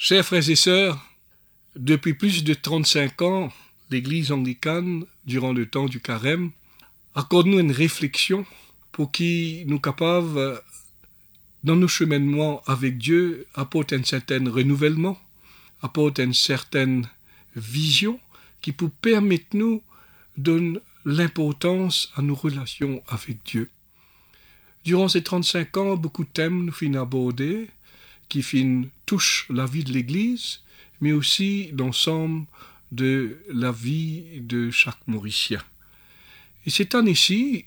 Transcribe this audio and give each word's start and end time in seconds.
Chers 0.00 0.24
frères 0.24 0.48
et 0.48 0.54
sœurs, 0.54 1.04
depuis 1.74 2.14
plus 2.14 2.44
de 2.44 2.54
35 2.54 3.20
ans, 3.22 3.52
l'Église 3.90 4.30
anglicane, 4.30 5.04
durant 5.26 5.52
le 5.52 5.66
temps 5.66 5.86
du 5.86 5.98
carême, 5.98 6.52
accorde-nous 7.16 7.58
une 7.58 7.72
réflexion 7.72 8.46
pour 8.92 9.10
qui 9.10 9.64
nous 9.66 9.80
capables, 9.80 10.62
dans 11.64 11.74
nos 11.74 11.88
cheminements 11.88 12.62
avec 12.68 12.96
Dieu, 12.96 13.48
apporter 13.54 13.96
un 13.96 14.04
certain 14.04 14.48
renouvellement, 14.48 15.18
apporter 15.82 16.22
une 16.22 16.32
certaine 16.32 17.08
vision 17.56 18.20
qui 18.60 18.70
peut 18.70 18.90
permettre 19.02 19.56
nous 19.56 19.82
de 20.36 20.80
l'importance 21.06 22.12
à 22.14 22.22
nos 22.22 22.36
relations 22.36 23.02
avec 23.08 23.42
Dieu. 23.44 23.68
Durant 24.84 25.08
ces 25.08 25.24
35 25.24 25.76
ans, 25.76 25.96
beaucoup 25.96 26.22
de 26.22 26.30
thèmes 26.30 26.66
nous 26.66 26.72
finissent 26.72 27.00
abordés, 27.00 27.68
qui 28.28 28.42
fin 28.42 28.82
touchent 29.06 29.46
la 29.50 29.66
vie 29.66 29.84
de 29.84 29.92
l'Église, 29.92 30.60
mais 31.00 31.12
aussi 31.12 31.70
l'ensemble 31.76 32.46
de 32.92 33.38
la 33.52 33.72
vie 33.72 34.40
de 34.40 34.70
chaque 34.70 35.06
Mauricien. 35.06 35.62
Et 36.66 36.70
cette 36.70 36.94
année-ci, 36.94 37.64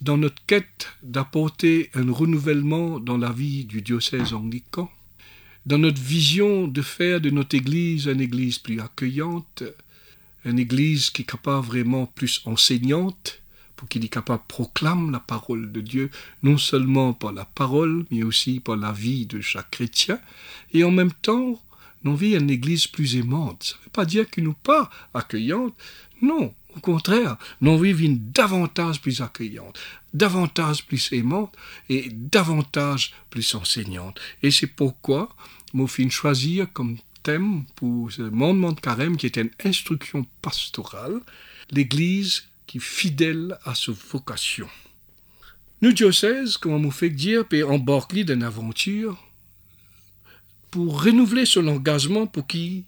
dans 0.00 0.16
notre 0.16 0.44
quête 0.46 0.88
d'apporter 1.02 1.90
un 1.94 2.10
renouvellement 2.12 3.00
dans 3.00 3.16
la 3.16 3.32
vie 3.32 3.64
du 3.64 3.82
diocèse 3.82 4.32
anglican, 4.32 4.90
dans 5.64 5.78
notre 5.78 6.00
vision 6.00 6.68
de 6.68 6.82
faire 6.82 7.20
de 7.20 7.30
notre 7.30 7.56
Église 7.56 8.06
une 8.06 8.20
Église 8.20 8.58
plus 8.58 8.80
accueillante, 8.80 9.64
une 10.44 10.58
Église 10.58 11.10
qui 11.10 11.22
est 11.22 11.24
capable 11.24 11.66
vraiment 11.66 12.06
plus 12.06 12.40
enseignante, 12.44 13.40
pour 13.76 13.88
qu'il 13.88 14.04
est 14.04 14.08
capable 14.08 14.42
de 14.42 14.48
proclamer 14.48 15.12
la 15.12 15.20
parole 15.20 15.70
de 15.70 15.80
Dieu, 15.80 16.10
non 16.42 16.58
seulement 16.58 17.12
par 17.12 17.32
la 17.32 17.44
parole, 17.44 18.06
mais 18.10 18.22
aussi 18.22 18.60
par 18.60 18.76
la 18.76 18.92
vie 18.92 19.26
de 19.26 19.40
chaque 19.40 19.70
chrétien, 19.70 20.18
et 20.72 20.82
en 20.82 20.90
même 20.90 21.12
temps, 21.12 21.60
nous 22.04 22.16
vit 22.16 22.34
une 22.34 22.50
Église 22.50 22.86
plus 22.86 23.16
aimante. 23.16 23.62
Ça 23.62 23.76
ne 23.78 23.84
veut 23.84 23.90
pas 23.90 24.04
dire 24.04 24.28
qu'elle 24.30 24.48
n'est 24.48 24.54
pas 24.62 24.90
accueillante, 25.12 25.74
non, 26.22 26.54
au 26.76 26.80
contraire, 26.80 27.36
nous 27.60 27.78
vivons 27.78 28.18
davantage 28.32 29.00
plus 29.00 29.20
accueillante, 29.22 29.78
davantage 30.12 30.84
plus 30.84 31.12
aimante 31.12 31.54
et 31.88 32.08
davantage 32.10 33.14
plus 33.30 33.54
enseignante. 33.54 34.20
Et 34.42 34.50
c'est 34.50 34.66
pourquoi 34.66 35.34
mon 35.72 35.86
fin 35.86 36.08
choisir 36.08 36.70
comme 36.72 36.98
thème 37.22 37.64
pour 37.76 38.12
ce 38.12 38.22
mandement 38.22 38.72
de 38.72 38.80
carême 38.80 39.16
qui 39.16 39.26
est 39.26 39.36
une 39.36 39.50
instruction 39.64 40.26
pastorale, 40.42 41.20
l'Église 41.70 42.44
qui 42.66 42.80
fidèle 42.80 43.56
à 43.64 43.74
sa 43.74 43.92
vocation. 43.92 44.68
Nous 45.82 45.92
diocèse, 45.92 46.56
comme 46.56 46.84
on 46.84 46.90
fait 46.90 47.10
dire, 47.10 47.46
peut 47.46 47.64
embarquer 47.64 48.24
d'une 48.24 48.42
aventure 48.42 49.22
pour 50.70 51.02
renouveler 51.02 51.46
son 51.46 51.66
engagement 51.68 52.26
pour 52.26 52.46
qui 52.46 52.84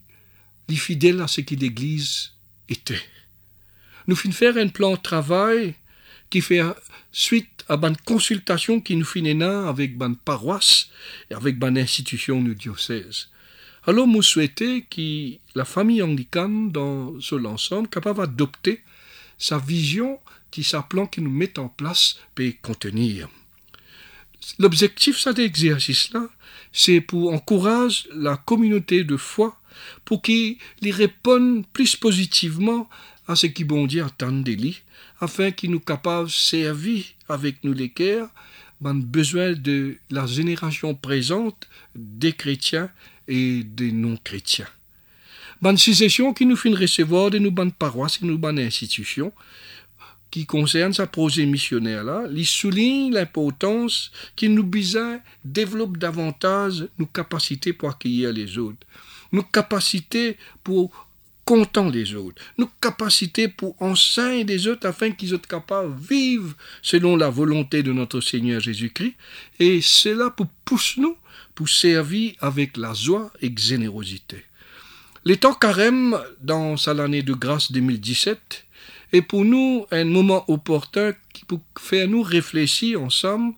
est 0.69 0.75
fidèle 0.75 1.21
à 1.21 1.29
ce 1.29 1.43
que 1.43 1.55
l'Église 1.55 2.33
était. 2.69 3.01
Nous 4.07 4.17
finissons 4.17 4.39
faire 4.39 4.57
un 4.57 4.69
plan 4.69 4.93
de 4.93 4.97
travail 4.97 5.75
qui 6.31 6.41
fait 6.41 6.63
suite 7.13 7.65
à 7.69 7.75
une 7.75 7.97
consultation 7.97 8.81
qui 8.81 8.97
nous 8.97 9.05
finit 9.05 9.43
avec 9.43 9.93
une 10.01 10.17
paroisse 10.17 10.89
et 11.31 11.35
avec 11.35 11.63
une 11.63 11.79
institution 11.79 12.41
du 12.43 12.55
diocèse. 12.55 13.29
Alors, 13.87 14.07
nous 14.07 14.23
souhaitons 14.23 14.83
que 14.91 15.37
la 15.55 15.65
famille 15.65 16.03
anglicane, 16.03 16.71
dans 16.71 17.19
son 17.21 17.45
ensemble, 17.47 17.89
capable 17.89 18.21
d'adopter 18.21 18.83
sa 19.39 19.59
vision 19.59 20.19
qui 20.51 20.65
sa 20.65 20.83
plan 20.83 21.07
qui 21.07 21.21
nous 21.21 21.31
met 21.31 21.59
en 21.59 21.69
place 21.69 22.17
peut 22.35 22.53
contenir. 22.63 23.29
L'objectif 24.59 25.19
cet 25.19 25.39
exercice-là, 25.39 26.29
c'est 26.73 27.01
pour 27.01 27.33
encourager 27.33 28.09
la 28.15 28.37
communauté 28.37 29.05
de 29.05 29.17
foi 29.17 29.61
pour 30.05 30.23
qu'ils 30.23 30.59
répondent 30.83 31.67
plus 31.73 31.97
positivement 31.97 32.89
à 33.27 33.37
ce 33.37 33.47
qui 33.47 33.65
bon 33.65 33.87
Dieu 33.87 34.03
attend 34.03 34.33
de 34.33 34.57
afin 35.21 35.51
qu'ils 35.51 35.71
nous 35.71 35.81
capables 35.81 36.29
de 36.29 36.33
servir 36.33 37.05
avec 37.29 37.63
nous 37.65 37.73
les 37.73 37.91
cœurs, 37.91 38.29
ben 38.81 38.95
besoin 38.95 39.53
de 39.53 39.97
la 40.11 40.27
génération 40.27 40.95
présente 40.95 41.69
des 41.95 42.33
chrétiens 42.33 42.91
et 43.27 43.65
des 43.65 43.93
non-chrétiens. 43.93 44.69
Ben 45.61 45.77
succession 45.77 46.33
qui 46.33 46.47
nous 46.47 46.55
fait 46.55 46.71
recevoir 46.71 47.31
de 47.31 47.39
nos 47.39 47.51
bonnes 47.51 47.73
paroisses 47.73 48.21
et 48.23 48.27
nos 48.27 48.39
bonnes 48.39 48.61
institutions, 48.61 49.33
qui 50.31 50.47
concerne 50.47 50.93
sa 50.93 51.07
projet 51.07 51.47
missionnaire 51.47 52.05
là, 52.05 52.27
il 52.33 52.47
souligne 52.47 53.13
l'importance 53.13 54.13
qu'il 54.37 54.55
nous 54.55 54.63
besoin 54.63 55.21
développe 55.45 55.97
davantage 55.97 56.87
nos 56.99 57.07
capacités 57.07 57.73
pour 57.73 57.91
accueillir 57.91 58.33
les 58.33 58.59
autres, 58.59 58.87
nos 59.33 59.43
capacités 59.43 60.37
pour 60.63 61.09
content 61.45 61.89
les 61.89 62.15
autres, 62.15 62.43
nos 62.59 62.69
capacités 62.81 63.49
pour 63.49 63.75
enseigner 63.83 64.45
les 64.45 64.69
autres 64.69 64.87
afin 64.87 65.11
qu'ils 65.11 65.31
soient 65.31 65.39
capables 65.39 65.99
de 65.99 66.07
vivre 66.07 66.55
selon 66.83 67.17
la 67.17 67.31
volonté 67.31 67.83
de 67.83 67.93
notre 67.93 68.21
Seigneur 68.21 68.61
Jésus-Christ, 68.61 69.15
et 69.59 69.81
cela 69.81 70.31
pour 70.31 70.47
pousser 70.65 71.01
nous 71.01 71.17
pour 71.55 71.69
servir 71.69 72.35
avec 72.41 72.77
la 72.77 72.93
joie 72.95 73.33
et 73.41 73.53
générosité. 73.57 74.45
Les 75.25 75.37
temps 75.37 75.55
carême 75.55 76.17
dans 76.41 76.77
l'année 76.95 77.23
de 77.23 77.33
grâce 77.33 77.73
2017 77.73 78.65
est 79.13 79.23
pour 79.23 79.45
nous 79.45 79.85
un 79.91 80.05
moment 80.05 80.45
opportun 80.49 81.13
qui 81.33 81.45
peut 81.45 81.59
faire 81.79 82.09
nous 82.09 82.23
réfléchir 82.23 83.03
ensemble 83.03 83.55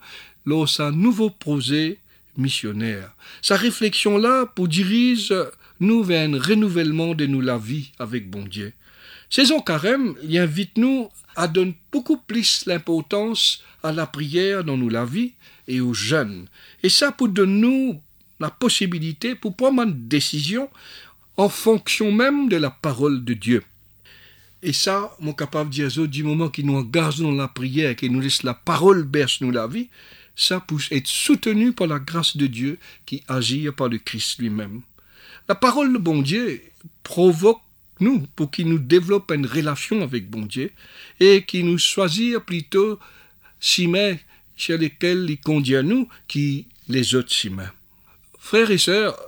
lors 0.47 0.69
sa 0.69 0.91
nouveau 0.91 1.28
projet 1.28 1.98
missionnaire. 2.37 3.15
Sa 3.43 3.56
réflexion-là 3.56 4.47
pour 4.47 4.69
dirige 4.69 5.34
nous 5.81 6.03
vers 6.03 6.28
un 6.28 6.38
renouvellement 6.38 7.15
de 7.15 7.26
nous 7.26 7.41
la 7.43 7.59
vie 7.59 7.92
avec 7.98 8.31
bon 8.31 8.44
Dieu. 8.44 8.72
Saison 9.28 9.60
carême, 9.60 10.15
il 10.22 10.38
invite 10.38 10.77
nous 10.78 11.09
à 11.37 11.47
donner 11.47 11.77
beaucoup 11.92 12.16
plus 12.16 12.65
l'importance 12.66 13.62
à 13.82 13.92
la 13.92 14.06
prière 14.06 14.65
dans 14.65 14.77
nous 14.77 14.88
la 14.88 15.04
vie 15.04 15.34
et 15.69 15.81
aux 15.81 15.94
jeunes. 15.94 16.47
Et 16.82 16.88
ça 16.88 17.12
pour 17.12 17.28
donner 17.28 17.60
nous 17.60 18.00
la 18.41 18.50
possibilité 18.50 19.34
pour 19.34 19.54
prendre 19.54 19.82
une 19.82 20.09
décision 20.09 20.69
en 21.36 21.48
fonction 21.48 22.12
même 22.12 22.48
de 22.48 22.56
la 22.56 22.70
parole 22.70 23.24
de 23.24 23.34
Dieu. 23.34 23.62
Et 24.62 24.72
ça, 24.72 25.16
mon 25.20 25.32
capable 25.32 25.70
dire, 25.70 25.88
du 26.06 26.22
moment 26.22 26.50
qu'il 26.50 26.66
nous 26.66 26.76
engage 26.76 27.18
dans 27.18 27.32
la 27.32 27.48
prière, 27.48 27.96
qu'il 27.96 28.12
nous 28.12 28.20
laisse 28.20 28.42
la 28.42 28.54
parole 28.54 29.04
berce 29.04 29.41
nous 29.41 29.50
la 29.50 29.66
vie, 29.66 29.88
ça 30.36 30.60
peut 30.60 30.76
être 30.91 31.06
soutenu 31.06 31.72
par 31.72 31.86
la 31.86 31.98
grâce 31.98 32.36
de 32.36 32.46
Dieu 32.46 32.78
qui 33.06 33.22
agit 33.28 33.68
par 33.70 33.88
le 33.88 33.98
Christ 33.98 34.38
lui-même. 34.38 34.82
La 35.48 35.54
parole 35.54 35.92
de 35.92 35.98
bon 35.98 36.22
Dieu 36.22 36.62
provoque 37.02 37.60
nous 38.00 38.20
pour 38.36 38.50
qu'il 38.50 38.68
nous 38.68 38.78
développe 38.78 39.30
une 39.30 39.47
relation 39.47 40.02
avec 40.02 40.30
bon 40.30 40.42
Dieu 40.42 40.70
et 41.18 41.44
qu'il 41.44 41.66
nous 41.66 41.78
choisit 41.78 42.38
plutôt 42.38 42.98
si 43.58 43.86
mais 43.86 44.20
chez 44.56 44.78
lesquels 44.78 45.26
il 45.28 45.41
conduit 45.41 45.76
à 45.76 45.82
nous 45.82 46.08
qui 46.28 46.66
les 46.88 47.14
autres 47.14 47.32
si 47.32 47.50
Frères 48.38 48.70
et 48.70 48.78
sœurs, 48.78 49.18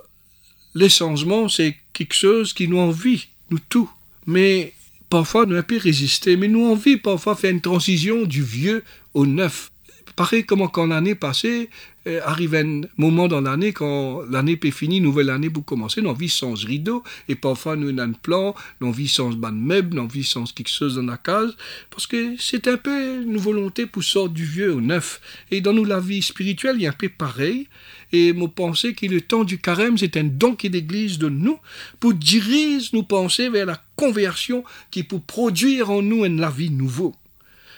les 0.75 0.89
changements, 0.89 1.47
c'est 1.47 1.77
quelque 1.93 2.15
chose 2.15 2.53
qui 2.53 2.67
nous 2.67 2.79
envie, 2.79 3.27
nous 3.49 3.59
tous. 3.69 3.89
Mais 4.25 4.73
parfois 5.09 5.45
nous 5.45 5.55
un 5.55 5.63
peu 5.63 5.77
résister, 5.77 6.35
mais 6.37 6.47
nous 6.47 6.65
envie 6.65 6.97
parfois 6.97 7.35
faire 7.35 7.51
une 7.51 7.61
transition 7.61 8.23
du 8.25 8.43
vieux 8.43 8.83
au 9.13 9.25
neuf. 9.25 9.71
Pareil 10.15 10.45
comme 10.45 10.69
quand 10.69 10.87
l'année 10.87 11.15
passée, 11.15 11.69
euh, 12.05 12.19
arrive 12.25 12.53
un 12.55 12.81
moment 12.97 13.29
dans 13.29 13.39
l'année 13.39 13.71
quand 13.71 14.23
l'année 14.29 14.59
est 14.61 14.71
finie, 14.71 14.99
nouvelle 14.99 15.29
année 15.29 15.49
pour 15.49 15.63
commencer, 15.63 16.01
nous 16.01 16.13
vit 16.13 16.27
sans 16.27 16.53
rideau, 16.53 17.01
et 17.29 17.35
parfois 17.35 17.77
nous 17.77 17.89
avons 17.89 18.11
un 18.11 18.11
plan, 18.11 18.55
nous 18.81 18.91
vit 18.91 19.07
sans 19.07 19.29
ban 19.29 19.53
meuble, 19.53 19.95
nous 19.95 20.07
vit 20.09 20.25
sans 20.25 20.51
quelque 20.53 20.69
chose 20.69 20.95
dans 20.95 21.03
la 21.03 21.15
case, 21.15 21.55
parce 21.89 22.05
que 22.05 22.35
c'est 22.37 22.67
un 22.67 22.75
peu 22.75 23.21
une 23.21 23.37
volonté 23.37 23.85
pour 23.85 24.03
sortir 24.03 24.33
du 24.33 24.43
vieux 24.43 24.73
au 24.73 24.81
neuf. 24.81 25.21
Et 25.49 25.61
dans 25.61 25.71
nous 25.71 25.85
la 25.85 26.01
vie 26.01 26.21
spirituelle, 26.21 26.75
il 26.75 26.81
y 26.81 26.87
a 26.87 26.89
un 26.89 26.93
peu 26.93 27.07
pareil, 27.07 27.67
et 28.13 28.31
me 28.31 28.47
penser 28.47 28.93
que 28.93 29.07
le 29.07 29.19
temps 29.21 29.43
du 29.43 29.59
carême, 29.59 29.97
c'est 29.97 30.15
un 30.17 30.23
don 30.23 30.55
qui 30.55 30.69
l'Église 30.69 31.17
de 31.17 31.29
nous, 31.29 31.57
pour 31.99 32.13
diriger 32.13 32.87
nous 32.93 33.03
penser 33.03 33.49
vers 33.49 33.65
la 33.65 33.83
conversion 33.95 34.63
qui 34.91 35.03
peut 35.03 35.19
produire 35.19 35.89
en 35.89 36.01
nous 36.01 36.23
une 36.23 36.39
la 36.39 36.51
vie 36.51 36.69
nouveau, 36.69 37.15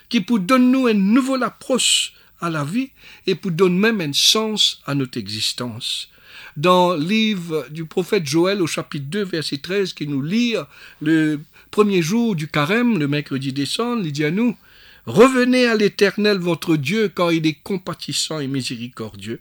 qui 0.09 0.19
peut 0.21 0.39
donner 0.39 0.65
nous 0.65 0.87
une 0.89 1.13
nouvelle 1.13 1.43
approche 1.43 2.13
à 2.41 2.49
la 2.49 2.65
vie 2.65 2.91
et 3.25 3.35
pour 3.35 3.51
donner 3.51 3.79
même 3.79 4.01
un 4.01 4.13
sens 4.13 4.81
à 4.85 4.93
notre 4.93 5.17
existence. 5.17 6.09
Dans 6.57 6.95
le 6.95 7.03
livre 7.03 7.67
du 7.69 7.85
prophète 7.85 8.27
Joël 8.27 8.61
au 8.61 8.67
chapitre 8.67 9.05
2 9.09 9.23
verset 9.23 9.57
13 9.57 9.93
qui 9.93 10.05
nous 10.05 10.21
lit 10.21 10.55
le 11.01 11.39
premier 11.71 12.01
jour 12.01 12.35
du 12.35 12.49
carême, 12.49 12.99
le 12.99 13.07
mercredi 13.07 13.53
décembre, 13.53 14.01
il 14.05 14.11
dit 14.11 14.25
à 14.25 14.31
nous, 14.31 14.57
Revenez 15.05 15.67
à 15.67 15.75
l'Éternel 15.75 16.37
votre 16.37 16.75
Dieu 16.77 17.09
quand 17.13 17.29
il 17.29 17.45
est 17.45 17.59
compatissant 17.63 18.39
et 18.39 18.47
miséricordieux, 18.47 19.39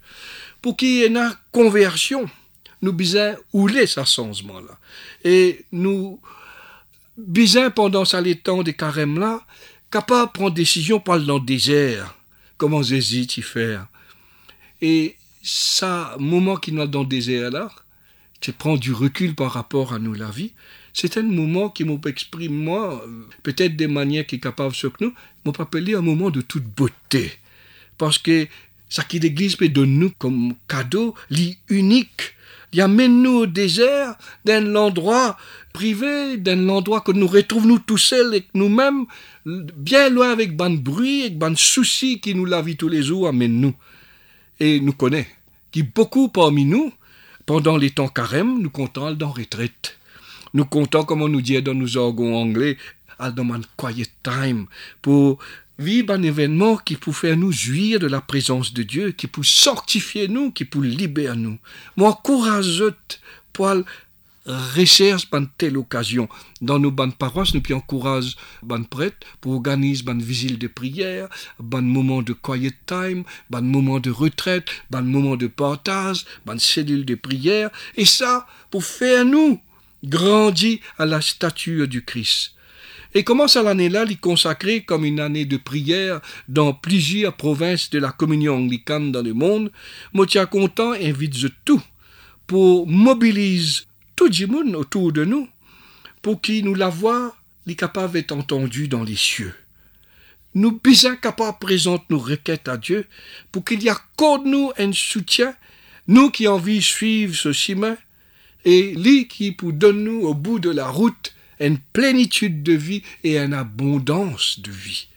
pour 0.60 0.76
qu'il 0.76 0.88
y 0.88 1.02
ait 1.02 1.08
une 1.08 1.34
conversion. 1.52 2.28
Nous 2.82 2.92
bisons 2.92 3.34
ouler 3.52 3.86
ce 3.86 4.04
changement-là. 4.04 4.78
Et 5.24 5.64
nous 5.72 6.20
bisons 7.16 7.70
pendant 7.70 8.04
ça 8.04 8.20
les 8.20 8.36
temps 8.36 8.62
des 8.62 8.74
carèmes-là, 8.74 9.40
capable 9.90 10.26
de 10.26 10.32
prendre 10.32 10.54
décision 10.54 11.00
par 11.00 11.18
le 11.18 11.40
désert 11.40 12.14
comment 12.56 12.82
j'hésite 12.82 13.36
y 13.36 13.42
faire. 13.42 13.86
Et 14.80 15.16
ça, 15.42 16.16
moment 16.18 16.56
qu'il 16.56 16.74
nous 16.74 16.86
dans 16.86 17.00
le 17.00 17.06
désert 17.06 17.50
là, 17.50 17.70
c'est 18.40 18.56
prendre 18.56 18.78
du 18.78 18.92
recul 18.92 19.34
par 19.34 19.52
rapport 19.52 19.94
à 19.94 19.98
nous 19.98 20.14
la 20.14 20.30
vie. 20.30 20.52
C'est 20.96 21.16
un 21.16 21.22
moment 21.22 21.70
qui 21.70 21.82
m'exprime, 21.82 22.54
moi, 22.54 23.04
peut-être 23.42 23.74
des 23.74 23.88
manières 23.88 24.26
qui 24.26 24.38
capable 24.38 24.76
ce 24.76 24.86
que 24.86 25.04
nous, 25.04 25.12
m'ont 25.44 25.52
appelé 25.58 25.94
un 25.94 26.00
moment 26.00 26.30
de 26.30 26.40
toute 26.40 26.62
beauté. 26.64 27.32
Parce 27.98 28.16
que 28.16 28.46
ça 28.88 29.02
qui 29.02 29.18
l'Église 29.18 29.56
peut 29.56 29.68
donner 29.68 29.92
nous 29.92 30.10
comme 30.16 30.54
cadeau, 30.68 31.16
lit 31.30 31.58
unique. 31.68 32.34
Il 32.72 32.80
amène 32.80 33.22
nous 33.22 33.38
au 33.38 33.46
désert 33.46 34.14
d'un 34.44 34.76
endroit 34.76 35.36
privé, 35.72 36.36
d'un 36.36 36.68
endroit 36.68 37.00
que 37.00 37.10
nous 37.10 37.26
retrouvons 37.26 37.66
nous 37.66 37.78
tout 37.80 37.98
seuls 37.98 38.36
et 38.36 38.44
nous-mêmes, 38.54 39.06
bien 39.44 40.08
loin 40.10 40.30
avec 40.30 40.56
ban 40.56 40.70
bruit, 40.70 41.22
avec 41.22 41.38
ban 41.38 41.56
soucis 41.56 42.20
qui 42.20 42.36
nous 42.36 42.44
la 42.44 42.62
vie 42.62 42.76
tous 42.76 42.88
les 42.88 43.02
jours 43.02 43.26
amène 43.26 43.60
nous. 43.60 43.74
Et 44.60 44.78
nous 44.78 44.92
connaît, 44.92 45.26
qui 45.72 45.82
beaucoup 45.82 46.28
parmi 46.28 46.64
nous, 46.64 46.92
pendant 47.46 47.76
les 47.76 47.90
temps 47.90 48.06
carême, 48.06 48.62
nous 48.62 48.70
comptons 48.70 49.10
dans 49.12 49.32
retraite. 49.32 49.98
Nous 50.54 50.64
comptons, 50.64 51.04
comme 51.04 51.22
on 51.22 51.28
nous 51.28 51.42
dit 51.42 51.60
dans 51.60 51.74
nos 51.74 51.86
jargons 51.86 52.34
anglais, 52.34 52.78
dans 53.18 53.52
un 53.52 53.60
quiet 53.76 54.06
time, 54.22 54.66
pour 55.02 55.38
vivre 55.78 56.14
un 56.14 56.22
événement 56.22 56.76
qui 56.76 56.96
peut 56.96 57.12
faire 57.12 57.36
nous 57.36 57.52
jouir 57.52 57.98
de 57.98 58.06
la 58.06 58.20
présence 58.20 58.72
de 58.72 58.84
Dieu, 58.84 59.10
qui 59.10 59.26
peut 59.26 59.42
sanctifier 59.42 60.28
nous, 60.28 60.52
qui 60.52 60.64
peut 60.64 60.80
libérer 60.80 61.36
nous. 61.36 61.58
Moi, 61.96 62.18
courageux 62.22 62.94
pour 63.52 63.74
recherche 64.46 65.30
ban 65.30 65.46
telle 65.58 65.76
occasion. 65.76 66.28
Dans 66.60 66.78
nos 66.78 66.90
bandes 66.90 67.16
paroisses, 67.16 67.54
nous 67.54 67.62
puis 67.62 67.74
encourage 67.74 68.36
ban 68.62 68.82
prêtres 68.82 69.26
pour 69.40 69.54
organiser 69.54 70.02
ban 70.02 70.18
visite 70.18 70.58
de 70.58 70.66
prière, 70.66 71.28
ban 71.58 71.82
moment 71.82 72.22
de 72.22 72.34
quiet 72.34 72.74
time, 72.86 73.24
ban 73.50 73.62
moment 73.62 74.00
de 74.00 74.10
retraite, 74.10 74.68
ban 74.90 75.02
moment 75.02 75.36
de 75.36 75.46
partage, 75.46 76.26
ban 76.44 76.58
cellule 76.58 77.04
de 77.06 77.14
prière, 77.14 77.70
et 77.96 78.04
ça 78.04 78.46
pour 78.70 78.84
faire 78.84 79.24
nous 79.24 79.60
grandir 80.04 80.78
à 80.98 81.06
la 81.06 81.20
stature 81.20 81.88
du 81.88 82.04
Christ. 82.04 82.52
Et 83.16 83.22
commence 83.22 83.56
à 83.56 83.62
l'année-là, 83.62 84.04
il 84.08 84.18
consacrer 84.18 84.82
comme 84.82 85.04
une 85.04 85.20
année 85.20 85.44
de 85.44 85.56
prière 85.56 86.20
dans 86.48 86.72
plusieurs 86.72 87.36
provinces 87.36 87.90
de 87.90 88.00
la 88.00 88.10
communion 88.10 88.56
anglicane 88.56 89.12
dans 89.12 89.22
le 89.22 89.32
monde? 89.32 89.70
Motia 90.12 90.46
content 90.46 90.92
invite 90.92 91.46
tout 91.64 91.82
pour 92.48 92.88
mobiliser 92.88 93.82
tout 94.16 94.28
le 94.28 94.46
monde 94.46 94.74
autour 94.74 95.12
de 95.12 95.24
nous 95.24 95.48
pour 96.22 96.40
qu'il 96.40 96.64
nous 96.64 96.74
la 96.74 96.88
voix, 96.88 97.36
les 97.66 97.76
capables 97.76 98.14
d'être 98.14 98.32
entendu 98.32 98.88
dans 98.88 99.04
les 99.04 99.16
cieux. 99.16 99.54
Nous 100.54 100.80
besoin 100.82 101.16
capables 101.16 101.58
présente 101.60 102.08
nos 102.10 102.18
requêtes 102.18 102.68
à 102.68 102.76
Dieu 102.76 103.06
pour 103.52 103.64
qu'il 103.64 103.82
y 103.82 103.88
accorde 103.88 104.46
nous 104.46 104.72
un 104.78 104.92
soutien, 104.92 105.54
nous 106.08 106.30
qui 106.30 106.48
envie 106.48 106.80
suivre 106.80 107.34
ce 107.34 107.52
chemin, 107.52 107.96
et 108.64 108.94
lui 108.94 109.28
qui 109.28 109.52
pour 109.52 109.72
donner 109.72 110.04
nous 110.04 110.22
au 110.22 110.34
bout 110.34 110.58
de 110.58 110.70
la 110.70 110.88
route 110.88 111.34
une 111.60 111.78
plénitude 111.78 112.62
de 112.62 112.72
vie 112.72 113.02
et 113.22 113.38
une 113.38 113.54
abondance 113.54 114.60
de 114.60 114.70
vie. 114.70 115.08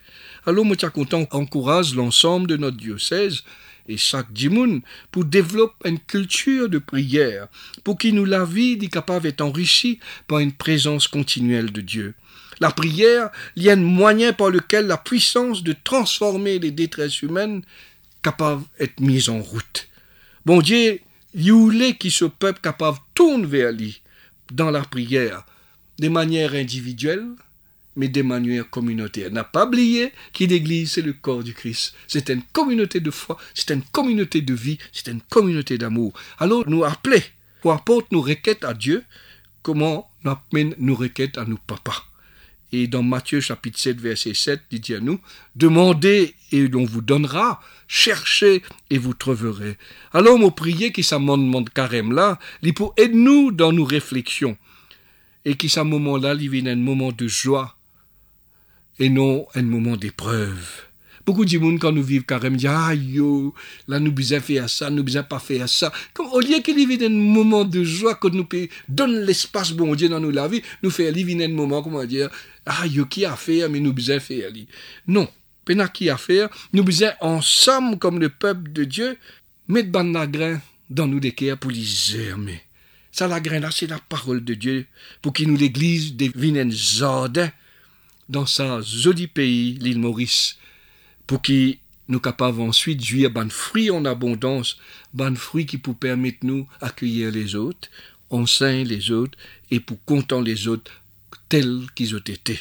Alors, 0.46 0.64
moi, 0.64 0.78
content 0.94 1.28
encourage 1.32 1.94
l'ensemble 1.94 2.48
de 2.48 2.58
notre 2.58 2.78
diocèse 2.78 3.44
et 3.90 3.98
chaque 3.98 4.32
dimoun 4.32 4.82
pour 5.12 5.26
développer 5.26 5.90
une 5.90 6.00
culture 6.00 6.70
de 6.70 6.78
prière, 6.78 7.48
pour 7.84 7.98
qu'il 7.98 8.16
nous 8.16 8.26
la 8.26 8.46
vie 8.46 8.78
est 8.82 8.88
capable 8.88 9.24
d'être 9.24 9.42
enrichie 9.42 10.00
par 10.28 10.40
une 10.40 10.54
présence 10.54 11.08
continuelle 11.08 11.72
de 11.72 11.82
Dieu. 11.82 12.14
La 12.60 12.72
prière, 12.72 13.30
il 13.56 13.64
y 13.64 13.70
a 13.70 13.74
un 13.74 13.78
moyen 13.78 14.34
par 14.34 14.50
lequel 14.50 14.88
la 14.88 14.98
puissance 14.98 15.64
de 15.64 15.76
transformer 15.84 16.60
les 16.60 16.72
détresses 16.72 17.22
humaines 17.22 17.62
capable 18.24 18.64
d'être 18.80 19.00
mise 19.00 19.30
en 19.30 19.40
route. 19.40 19.88
Bon 20.46 20.62
Dieu, 20.62 21.00
il 21.36 21.52
voulait 21.52 21.94
que 21.94 22.10
ce 22.10 22.26
peuple 22.26 22.62
capable 22.62 22.98
tourne 23.18 23.48
vers 23.48 23.72
lui 23.72 24.04
dans 24.52 24.70
la 24.70 24.82
prière, 24.82 25.44
de 25.98 26.08
manière 26.08 26.54
individuelle, 26.54 27.26
mais 27.96 28.10
de 28.10 28.22
manière 28.22 28.70
communautaire. 28.70 29.32
N'a 29.32 29.44
pas 29.44 29.66
oublié 29.66 30.12
qu'il 30.34 30.52
l'Église, 30.52 30.92
c'est 30.92 31.02
le 31.02 31.14
corps 31.14 31.44
du 31.44 31.56
Christ. 31.56 31.96
C'est 32.08 32.30
une 32.30 32.44
communauté 32.54 33.00
de 33.00 33.10
foi, 33.10 33.40
c'est 33.56 33.74
une 33.74 33.82
communauté 33.82 34.44
de 34.44 34.54
vie, 34.54 34.78
c'est 34.94 35.08
une 35.08 35.22
communauté 35.22 35.80
d'amour. 35.80 36.14
Alors, 36.38 36.70
nous 36.70 36.84
appelons, 36.84 37.24
pour 37.62 37.74
apporter 37.74 38.10
nos 38.12 38.22
requêtes 38.22 38.64
à 38.64 38.76
Dieu, 38.76 39.04
comment 39.64 40.12
nous 40.24 40.32
appelons 40.34 40.76
nos 40.78 40.94
requêtes 40.94 41.40
à 41.40 41.46
nos 41.46 41.58
papas. 41.58 42.04
Et 42.74 42.88
dans 42.88 43.04
Matthieu 43.04 43.40
chapitre 43.40 43.80
7, 43.80 44.00
verset 44.02 44.34
7, 44.34 44.62
il 44.72 44.96
à 44.96 45.00
nous, 45.00 45.20
demandez 45.56 46.36
et 46.52 46.68
l'on 46.68 46.86
vous 46.86 47.02
donnera, 47.02 47.62
cherchez 47.88 48.62
et 48.90 48.98
vous 48.98 49.14
trouverez. 49.14 49.78
Alors, 50.14 50.38
nous 50.38 50.52
prions 50.52 50.90
que 50.90 51.02
ça 51.02 51.18
monde 51.20 51.70
carême 51.70 52.14
là, 52.14 52.40
il 52.62 52.74
pour 52.74 52.94
aider 52.98 53.16
nous 53.16 53.52
dans 53.52 53.72
nos 53.72 53.86
réflexions 53.86 54.58
et 55.46 55.56
qui 55.56 55.70
ce 55.70 55.80
moment-là, 55.80 56.34
il 56.34 56.50
vient 56.50 56.68
un 56.68 56.76
moment 56.76 57.14
de 57.14 57.28
joie 57.28 57.78
et 59.00 59.10
non 59.10 59.48
un 59.56 59.62
moment 59.62 59.96
d'épreuve. 59.96 60.87
Beaucoup 61.28 61.44
de 61.44 61.58
monde, 61.58 61.78
quand 61.78 61.92
nous 61.92 62.04
vivons 62.04 62.24
carrément, 62.24 62.56
disent, 62.56 62.70
ah, 62.72 62.96
yo, 62.96 63.54
là, 63.86 64.00
nous 64.00 64.14
besoin 64.14 64.40
faire 64.40 64.70
ça, 64.70 64.90
nous 64.90 65.04
besoin 65.04 65.24
pas 65.24 65.40
faire 65.40 65.68
ça. 65.68 65.92
Comme, 66.14 66.28
au 66.28 66.40
lieu 66.40 66.60
qu'il 66.60 66.80
y 66.80 66.94
ait 66.94 67.06
un 67.06 67.10
moment 67.10 67.66
de 67.66 67.84
joie, 67.84 68.16
que 68.16 68.30
nous 68.30 68.48
donne 68.88 69.26
l'espace, 69.26 69.74
bon 69.74 69.94
Dieu, 69.94 70.08
dans 70.08 70.22
nous 70.22 70.32
la 70.32 70.48
vie, 70.48 70.62
nous 70.82 70.90
faire 70.90 71.12
vivre 71.12 71.44
un 71.44 71.50
moment, 71.50 71.84
comment 71.84 72.06
dire, 72.06 72.30
ah, 72.66 72.88
yo, 72.88 73.06
qui 73.08 73.26
a 73.26 73.36
fait, 73.36 73.68
mais 73.68 73.82
nous 73.82 73.92
besoin 73.92 74.22
faire, 74.22 74.50
Non. 75.06 75.28
Pena 75.66 75.90
qui 75.90 76.10
a 76.10 76.16
fait, 76.16 76.48
nous 76.72 76.86
besoin 76.86 77.12
ensemble, 77.20 78.00
comme 78.00 78.22
le 78.22 78.30
peuple 78.30 78.72
de 78.72 78.86
Dieu, 78.86 79.18
mettre 79.68 79.90
ban 79.90 80.06
la 80.06 80.28
grain 80.28 80.62
dans 80.90 81.08
nous 81.08 81.20
des 81.20 81.34
pour 81.60 81.72
les 81.72 81.84
germer. 81.84 82.62
Ça, 83.12 83.28
la 83.28 83.42
grain 83.42 83.60
là, 83.60 83.70
c'est 83.70 83.88
la 83.88 84.00
parole 84.00 84.46
de 84.46 84.54
Dieu, 84.54 84.86
pour 85.22 85.34
qu'il 85.34 85.52
nous 85.52 85.58
l'église 85.58 86.16
devine 86.16 86.58
un 86.58 86.70
jardin 86.70 87.52
dans 88.30 88.46
sa 88.46 88.80
joli 88.80 89.28
pays, 89.28 89.78
l'île 89.82 90.00
Maurice, 90.00 90.58
pour 91.28 91.42
qu'il 91.42 91.78
nous 92.08 92.20
capables 92.20 92.62
ensuite 92.62 93.04
jouir 93.04 93.30
ban 93.30 93.50
fruits 93.50 93.92
en 93.92 94.06
abondance, 94.06 94.78
ban 95.14 95.36
fruits 95.36 95.66
qui 95.66 95.78
pour 95.78 95.98
permettre 95.98 96.40
nous 96.44 96.68
accueillir 96.82 97.32
les 97.32 97.56
autres, 97.56 97.90
enseigner 98.30 98.86
les 98.86 99.12
autres 99.12 99.38
et 99.70 99.80
pour 99.80 100.04
compter 100.06 100.42
les 100.42 100.68
autres 100.68 100.92
tels 101.50 101.84
qu'ils 101.96 102.16
ont 102.16 102.20
été. 102.20 102.60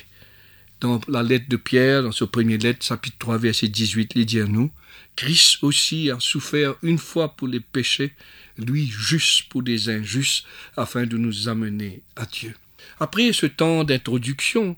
Dans 0.81 1.01
la 1.09 1.23
lettre 1.23 1.49
de 1.49 1.57
Pierre, 1.57 2.03
dans 2.03 2.13
ce 2.13 2.25
premier 2.25 2.59
lettre, 2.59 2.85
chapitre 2.85 3.17
3, 3.19 3.39
verset 3.39 3.69
18, 3.69 4.13
il 4.17 4.27
dit 4.27 4.41
à 4.41 4.45
nous, 4.45 4.71
Christ 5.15 5.59
aussi 5.63 6.11
a 6.11 6.21
souffert 6.21 6.75
une 6.83 6.99
fois 6.99 7.35
pour 7.35 7.49
les 7.49 7.61
péchés, 7.61 8.13
lui 8.59 8.87
juste 8.87 9.45
pour 9.49 9.63
des 9.63 9.89
injustes, 9.89 10.45
afin 10.77 11.07
de 11.07 11.17
nous 11.17 11.49
amener 11.49 12.03
à 12.15 12.27
Dieu. 12.27 12.55
Après 13.01 13.33
ce 13.33 13.47
temps 13.47 13.85
d'introduction, 13.85 14.77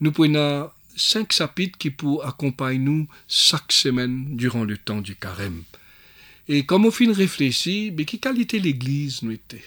nous 0.00 0.12
prenons 0.12 0.70
cinq 0.98 1.32
chapitres 1.32 1.78
qui 1.78 1.90
pour 1.90 2.26
accompagner 2.26 2.78
nous 2.78 3.06
chaque 3.28 3.72
semaine 3.72 4.36
durant 4.36 4.64
le 4.64 4.76
temps 4.76 5.00
du 5.00 5.16
carême. 5.16 5.62
Et 6.48 6.64
comme 6.64 6.86
au 6.86 6.90
fin 6.90 7.12
réfléchir, 7.12 7.92
mais 7.96 8.04
quelle 8.04 8.20
qualité 8.20 8.58
l'église 8.58 9.22
nous 9.22 9.32
était? 9.32 9.64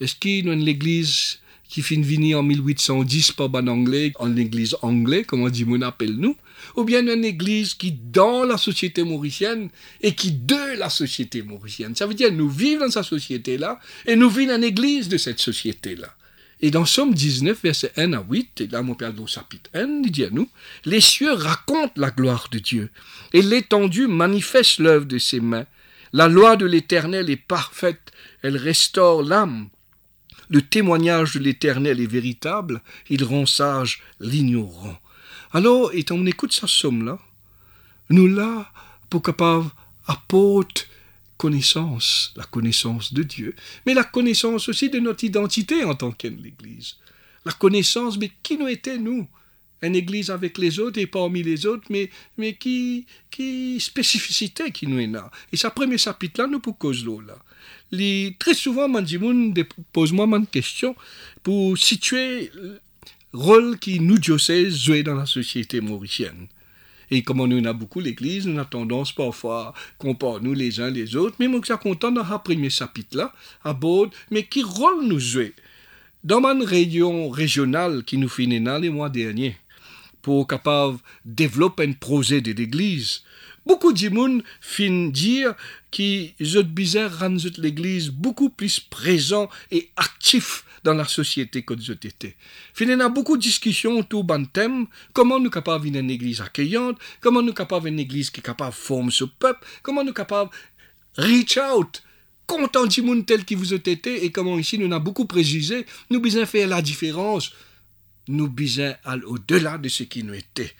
Est-ce 0.00 0.14
qu'il 0.14 0.46
y 0.46 0.50
a 0.50 0.52
une 0.52 0.68
église 0.68 1.38
qui 1.68 1.82
finit 1.82 2.06
venir 2.06 2.38
en 2.38 2.42
1810 2.42 3.32
par 3.32 3.48
ban 3.48 3.66
anglais, 3.66 4.12
en 4.18 4.36
église 4.36 4.76
anglais, 4.82 5.24
comme 5.24 5.42
on 5.42 5.48
dit, 5.48 5.64
mon 5.64 5.82
appelle 5.82 6.14
nous, 6.14 6.36
ou 6.76 6.84
bien 6.84 7.06
une 7.06 7.24
église 7.24 7.74
qui 7.74 7.92
dans 7.92 8.44
la 8.44 8.56
société 8.56 9.04
mauricienne 9.04 9.68
et 10.00 10.14
qui 10.14 10.32
de 10.32 10.78
la 10.78 10.88
société 10.88 11.42
mauricienne? 11.42 11.94
Ça 11.94 12.06
veut 12.06 12.14
dire 12.14 12.32
nous 12.32 12.48
vivons 12.48 12.86
dans 12.86 12.90
cette 12.90 13.04
société-là 13.04 13.80
et 14.06 14.16
nous 14.16 14.30
vivons 14.30 14.54
en 14.54 14.62
église 14.62 15.08
de 15.08 15.18
cette 15.18 15.40
société-là. 15.40 16.14
Et 16.60 16.70
dans 16.70 16.84
Somme 16.84 17.14
19, 17.14 17.62
verset 17.62 17.92
1 17.96 18.12
à 18.14 18.24
8, 18.28 18.62
et 18.62 18.66
là 18.66 18.82
mon 18.82 18.94
père 18.94 19.12
au 19.20 19.26
chapitre 19.26 19.70
1, 19.74 20.02
il 20.04 20.10
dit 20.10 20.24
à 20.24 20.30
nous, 20.30 20.48
les 20.84 21.00
cieux 21.00 21.32
racontent 21.32 21.92
la 21.96 22.10
gloire 22.10 22.48
de 22.50 22.58
Dieu, 22.58 22.90
et 23.32 23.42
l'étendue 23.42 24.08
manifeste 24.08 24.80
l'œuvre 24.80 25.06
de 25.06 25.18
ses 25.18 25.40
mains. 25.40 25.66
La 26.12 26.26
loi 26.26 26.56
de 26.56 26.66
l'Éternel 26.66 27.30
est 27.30 27.36
parfaite, 27.36 28.12
elle 28.42 28.56
restaure 28.56 29.22
l'âme. 29.22 29.68
Le 30.48 30.62
témoignage 30.62 31.34
de 31.34 31.38
l'Éternel 31.38 32.00
est 32.00 32.06
véritable, 32.06 32.80
il 33.08 33.22
rend 33.22 33.46
sage 33.46 34.02
l'ignorant. 34.18 34.98
Alors, 35.52 35.92
et 35.94 36.04
on 36.10 36.26
écoute 36.26 36.52
sa 36.52 36.66
somme-là, 36.66 37.18
nous 38.10 38.26
là, 38.26 38.72
pour 39.10 39.22
capable 39.22 39.70
connaissance, 41.38 42.34
la 42.36 42.44
connaissance 42.44 43.14
de 43.14 43.22
Dieu, 43.22 43.54
mais 43.86 43.94
la 43.94 44.04
connaissance 44.04 44.68
aussi 44.68 44.90
de 44.90 44.98
notre 44.98 45.24
identité 45.24 45.84
en 45.84 45.94
tant 45.94 46.12
qu'Église. 46.12 46.96
La 47.46 47.52
connaissance, 47.52 48.18
mais 48.18 48.30
qui 48.42 48.58
nous 48.58 48.68
était 48.68 48.98
nous? 48.98 49.26
Une 49.80 49.94
Église 49.94 50.30
avec 50.30 50.58
les 50.58 50.80
autres 50.80 50.98
et 50.98 51.06
parmi 51.06 51.42
les 51.44 51.64
autres, 51.64 51.84
mais, 51.88 52.10
mais 52.36 52.54
qui, 52.54 53.06
qui 53.30 53.78
spécificité 53.78 54.72
qui 54.72 54.88
nous 54.88 54.98
est 54.98 55.06
là. 55.06 55.30
Et 55.52 55.56
sa 55.56 55.70
premier 55.70 55.98
chapitre 55.98 56.42
là, 56.42 56.48
nous 56.48 56.58
pour 56.58 56.76
cause 56.76 57.06
là 57.06 57.36
très 58.38 58.54
souvent, 58.54 58.88
Mandimoun 58.88 59.54
pose-moi 59.92 60.26
une 60.26 60.46
question 60.46 60.94
pour 61.42 61.78
situer 61.78 62.50
le 62.54 62.80
rôle 63.32 63.78
qui 63.78 64.00
nous 64.00 64.18
diocèse 64.18 64.76
jouer 64.76 65.02
dans 65.02 65.14
la 65.14 65.26
société 65.26 65.80
mauricienne. 65.80 66.48
Et 67.10 67.22
comme 67.22 67.40
on 67.40 67.50
en 67.50 67.64
a 67.64 67.72
beaucoup 67.72 68.00
l'église, 68.00 68.46
on 68.46 68.58
a 68.58 68.64
tendance 68.64 69.12
parfois 69.12 69.68
à 69.68 69.74
comparer 69.98 70.40
nous 70.42 70.54
les 70.54 70.80
uns 70.80 70.90
les 70.90 71.16
autres, 71.16 71.36
mais 71.38 71.48
moi, 71.48 71.60
je 71.62 71.72
suis 71.72 71.82
content 71.82 72.12
dans 72.12 72.22
le 72.22 72.38
premier 72.42 72.70
chapitre-là, 72.70 73.32
à 73.64 73.72
Baude, 73.72 74.10
mais 74.30 74.44
qui 74.44 74.62
rôle 74.62 75.06
nous 75.06 75.18
jouer. 75.18 75.54
Dans 76.24 76.40
ma 76.40 76.52
région 76.52 77.30
régionale 77.30 78.04
qui 78.04 78.18
nous 78.18 78.28
finit 78.28 78.60
les 78.60 78.90
mois 78.90 79.08
derniers, 79.08 79.56
pour 80.22 80.46
capable 80.46 80.98
développer 81.24 81.84
un 81.84 81.92
projet 81.92 82.40
de 82.40 82.52
l'église, 82.52 83.22
beaucoup 83.64 83.92
de 83.92 83.98
gens 83.98 84.40
fin 84.60 85.08
dire 85.08 85.54
qui 85.90 86.34
je 86.40 86.58
bizarre 86.60 87.20
rendre 87.20 87.48
l'église 87.58 88.10
beaucoup 88.10 88.50
plus 88.50 88.80
présent 88.80 89.48
et 89.70 89.90
actif 89.96 90.64
dans 90.84 90.94
la 90.94 91.06
société 91.06 91.62
que 91.62 91.74
nous 91.74 91.90
été. 91.90 92.36
Finalement, 92.74 93.06
a 93.06 93.08
beaucoup 93.08 93.36
de 93.36 93.42
discussions 93.42 93.98
autour 93.98 94.24
d'un 94.24 94.44
thème, 94.44 94.86
comment 95.12 95.38
nous 95.38 95.50
capables 95.50 95.86
une 95.86 96.10
église 96.10 96.40
accueillante, 96.40 96.98
comment 97.20 97.42
nous 97.42 97.52
capables 97.52 97.88
une 97.88 97.98
église 97.98 98.30
qui 98.30 98.40
est 98.40 98.42
capable 98.42 98.70
de 98.70 98.76
former 98.76 99.10
ce 99.10 99.24
peuple, 99.24 99.66
comment 99.82 100.04
nous 100.04 100.12
capables 100.12 100.50
reach 101.16 101.58
out, 101.58 102.02
content 102.46 102.86
du 102.86 103.02
monde 103.02 103.26
tel 103.26 103.44
qui 103.44 103.54
vous 103.54 103.74
êtes 103.74 103.88
été, 103.88 104.24
et 104.24 104.30
comment 104.30 104.58
ici 104.58 104.78
nous 104.78 104.92
avons 104.92 105.04
beaucoup 105.04 105.26
précisé, 105.26 105.84
nous 106.10 106.20
besoin 106.20 106.46
faire 106.46 106.68
la 106.68 106.82
différence, 106.82 107.52
nous 108.28 108.48
besoin 108.48 108.94
aller 109.04 109.24
au-delà 109.24 109.78
de 109.78 109.88
ce 109.88 110.04
qui 110.04 110.22
nous 110.22 110.34
était. 110.34 110.72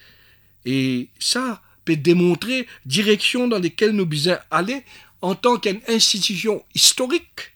Et 0.65 1.09
ça 1.19 1.63
peut 1.85 1.97
démontrer 1.97 2.67
direction 2.85 3.49
dans 3.49 3.59
laquelle 3.59 3.93
nous 3.93 4.07
besoin 4.07 4.39
aller 4.51 4.85
en 5.23 5.35
tant 5.35 5.57
qu'institution 5.57 6.65
historique 6.75 7.53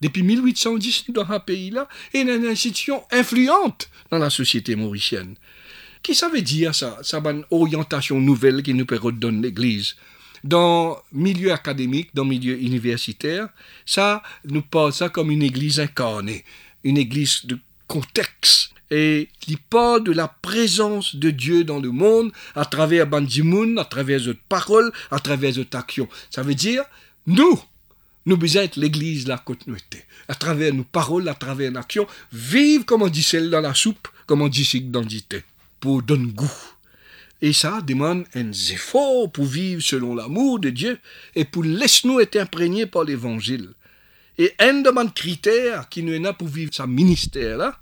depuis 0.00 0.22
1810 0.22 1.04
dans 1.10 1.30
un 1.30 1.40
pays-là, 1.40 1.88
et 2.12 2.20
une 2.20 2.46
institution 2.46 3.02
influente 3.10 3.88
dans 4.10 4.18
la 4.18 4.30
société 4.30 4.76
mauricienne. 4.76 5.36
Qui 6.02 6.14
ça 6.14 6.28
veut 6.28 6.42
dire 6.42 6.74
ça, 6.74 6.98
ça 7.02 7.18
une 7.18 7.44
orientation 7.50 8.20
nouvelle 8.20 8.62
qui 8.62 8.74
nous 8.74 8.86
peut 8.86 8.98
redonner 8.98 9.42
l'Église 9.42 9.96
dans 10.44 10.98
milieu 11.12 11.52
académique, 11.52 12.10
dans 12.14 12.24
milieu 12.24 12.58
universitaire, 12.58 13.48
ça 13.84 14.22
nous 14.44 14.62
parle 14.62 14.92
ça 14.92 15.08
comme 15.08 15.30
une 15.30 15.42
église 15.42 15.80
incarnée, 15.80 16.44
une 16.84 16.98
église 16.98 17.46
de 17.46 17.58
contexte, 17.88 18.70
et 18.90 19.28
qui 19.40 19.56
parle 19.56 20.04
de 20.04 20.12
la 20.12 20.28
présence 20.28 21.16
de 21.16 21.30
Dieu 21.30 21.64
dans 21.64 21.80
le 21.80 21.90
monde 21.90 22.30
à 22.54 22.64
travers 22.64 23.06
Bandimoun, 23.06 23.78
à 23.78 23.84
travers 23.84 24.20
notre 24.20 24.40
parole, 24.48 24.92
à 25.10 25.18
travers 25.18 25.56
notre 25.56 25.76
action. 25.76 26.08
Ça 26.30 26.42
veut 26.42 26.54
dire, 26.54 26.84
nous, 27.26 27.60
nous 28.26 28.36
besoin 28.36 28.62
être 28.62 28.76
l'église 28.76 29.26
la 29.28 29.42
nous 29.66 29.76
À 30.28 30.34
travers 30.34 30.74
nos 30.74 30.84
paroles, 30.84 31.28
à 31.28 31.34
travers 31.34 31.70
l'action, 31.70 32.06
vivre 32.32 32.84
comme 32.84 33.02
on 33.02 33.08
dit 33.08 33.22
celle 33.22 33.50
dans 33.50 33.60
la 33.60 33.74
soupe, 33.74 34.08
comme 34.26 34.42
on 34.42 34.48
dit 34.48 34.80
dans 34.82 35.00
le 35.00 35.42
pour 35.80 36.02
donner 36.02 36.32
goût. 36.32 36.50
Et 37.40 37.52
ça 37.52 37.80
demande 37.82 38.24
un 38.34 38.50
effort 38.50 39.30
pour 39.30 39.44
vivre 39.44 39.82
selon 39.82 40.14
l'amour 40.14 40.58
de 40.58 40.70
Dieu 40.70 40.98
et 41.34 41.44
pour 41.44 41.62
laisser 41.62 42.08
nous 42.08 42.18
être 42.18 42.36
imprégnés 42.36 42.86
par 42.86 43.04
l'évangile. 43.04 43.70
Et 44.38 44.52
un 44.58 44.74
de 44.74 45.10
critères 45.10 45.88
qui 45.88 46.02
nous 46.02 46.12
est 46.12 46.18
là 46.18 46.32
pour 46.32 46.48
vivre 46.48 46.74
sa 46.74 46.86
ministère 46.86 47.58
là, 47.58 47.78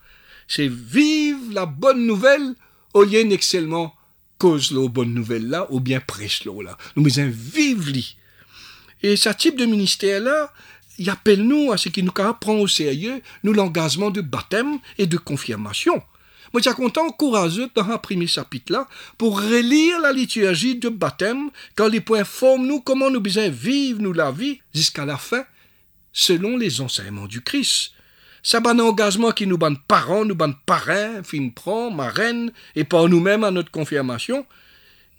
c'est 0.47 0.69
vivre 0.69 1.53
la 1.53 1.67
bonne 1.67 2.07
nouvelle 2.07 2.55
au 2.93 3.05
lieu 3.05 3.25
d'excellement 3.25 3.95
cause 4.39 4.73
la 4.73 4.89
bonne 4.89 5.15
nouvelle 5.15 5.49
là 5.49 5.67
ou 5.71 5.81
bien 5.81 6.01
prêche 6.01 6.45
là. 6.45 6.77
Nous 6.97 7.03
besoin 7.03 7.27
vivre 7.27 7.91
et 9.05 9.17
ce 9.17 9.29
type 9.29 9.59
de 9.59 9.67
ministère-là, 9.67 10.51
il 10.97 11.11
appelle 11.11 11.43
nous 11.43 11.71
à 11.71 11.77
ce 11.77 11.91
qui 11.91 12.03
nous 12.03 12.11
prend 12.11 12.55
au 12.55 12.67
sérieux, 12.67 13.21
nous 13.43 13.53
l'engagement 13.53 14.11
de 14.11 14.23
baptême 14.23 14.79
et 14.97 15.07
de 15.07 15.19
confirmation. 15.19 16.03
Moi, 16.55 16.63
suis 16.63 16.73
content, 16.73 17.11
courageux, 17.11 17.69
dans 17.75 17.91
un 17.91 17.99
premier 17.99 18.27
chapitre-là, 18.27 18.89
pour 19.19 19.43
relire 19.43 20.01
la 20.01 20.11
liturgie 20.11 20.77
de 20.77 20.89
baptême, 20.89 21.51
quand 21.77 21.89
les 21.89 22.01
points 22.01 22.25
forment 22.25 22.67
nous 22.67 22.81
comment 22.81 23.11
nous 23.11 23.21
besoin 23.21 23.51
vivre 23.51 24.01
nous 24.01 24.15
la 24.15 24.31
vie 24.31 24.61
jusqu'à 24.75 25.05
la 25.05 25.19
fin, 25.19 25.45
selon 26.11 26.57
les 26.57 26.81
enseignements 26.81 27.27
du 27.27 27.43
Christ. 27.43 27.93
Ça 28.43 28.63
un 28.65 28.79
engagement 28.79 29.33
qui 29.33 29.47
nous 29.47 29.59
ban 29.59 29.75
parents, 29.75 30.25
nous 30.25 30.35
ban 30.35 30.53
parrains, 30.65 31.23
fin 31.23 31.51
prend, 31.51 31.91
marraines, 31.91 32.53
et 32.75 32.85
par 32.85 33.07
nous-mêmes 33.11 33.45
à 33.45 33.51
notre 33.51 33.71
confirmation. 33.71 34.47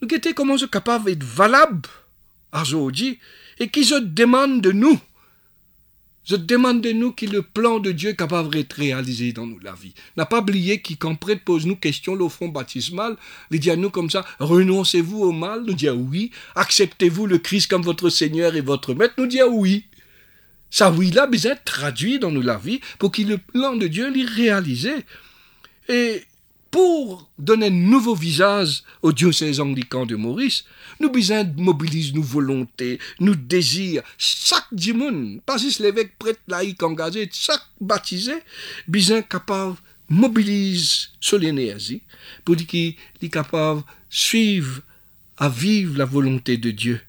Nous 0.01 0.08
guetter 0.08 0.34
comment 0.34 0.58
c'est 0.58 0.72
capable 0.72 1.06
d'être 1.06 1.24
valable 1.24 1.88
aujourd'hui 2.51 3.20
et 3.59 3.69
qui 3.69 3.85
se 3.85 3.95
demande 3.95 4.62
de 4.62 4.71
nous. 4.71 5.00
Je 6.25 6.35
demande 6.35 6.81
de 6.81 6.91
nous 6.91 7.12
que 7.12 7.27
le 7.27 7.43
plan 7.43 7.79
de 7.79 7.91
Dieu 7.91 8.09
est 8.09 8.15
capable 8.15 8.50
d'être 8.50 8.74
réalisé 8.74 9.31
dans 9.31 9.45
nous, 9.45 9.59
la 9.59 9.74
vie. 9.74 9.93
N'a 10.17 10.25
pas 10.25 10.39
oublié 10.39 10.81
qui, 10.81 10.97
quand 10.97 11.13
prêtre 11.13 11.43
pose 11.45 11.67
nous 11.67 11.75
question 11.75 12.13
au 12.13 12.29
fond 12.29 12.47
baptismal, 12.47 13.15
il 13.51 13.59
dit 13.59 13.69
à 13.69 13.75
nous 13.75 13.91
comme 13.91 14.09
ça, 14.09 14.25
renoncez-vous 14.39 15.21
au 15.21 15.31
mal? 15.31 15.63
Nous 15.65 15.74
dit 15.74 15.89
oui. 15.89 16.31
Acceptez-vous 16.55 17.27
le 17.27 17.38
Christ 17.38 17.69
comme 17.69 17.83
votre 17.83 18.09
Seigneur 18.09 18.55
et 18.55 18.62
votre 18.62 18.95
Maître? 18.95 19.13
Nous 19.19 19.27
dit 19.27 19.43
oui. 19.43 19.85
Ça 20.71 20.91
oui-là, 20.91 21.27
besoin 21.27 21.51
être 21.51 21.63
traduit 21.63 22.17
dans 22.17 22.31
nous, 22.31 22.41
la 22.41 22.57
vie, 22.57 22.81
pour 22.97 23.12
que 23.12 23.21
le 23.21 23.38
plan 23.38 23.75
de 23.75 23.85
Dieu 23.85 24.09
l'ait 24.09 24.25
réalisé. 24.25 24.93
Et 25.89 26.24
pour 26.75 27.29
donner 27.39 27.67
un 27.67 27.70
nouveau 27.70 28.15
visage 28.15 28.84
au 29.01 29.13
diocèse 29.13 29.62
anglican 29.62 30.05
de 30.05 30.17
Maurice, 30.17 30.65
nous 31.00 31.10
besoin 31.10 31.46
mobiliser 31.55 32.12
nos 32.12 32.22
volontés, 32.22 33.00
nos 33.22 33.34
désirs. 33.34 34.03
Chaque 34.17 34.67
dimon, 34.74 35.39
pas 35.46 35.58
juste 35.58 35.79
l'évêque 35.79 36.20
prêtre 36.20 36.41
laïque 36.50 36.84
engagé, 36.84 37.29
chaque 37.32 37.65
baptisé, 37.79 38.34
besoin 38.89 39.22
capable 39.22 39.77
mobilise 40.10 41.12
son 41.22 41.39
énergie 41.39 42.01
pour 42.44 42.58
qu'il 42.58 42.96
est 43.22 43.29
capable 43.29 43.79
de 43.79 43.86
suivre, 44.10 44.82
à 45.38 45.48
vivre 45.48 45.98
la 45.98 46.03
volonté 46.03 46.58
de 46.58 46.72
Dieu 46.72 47.00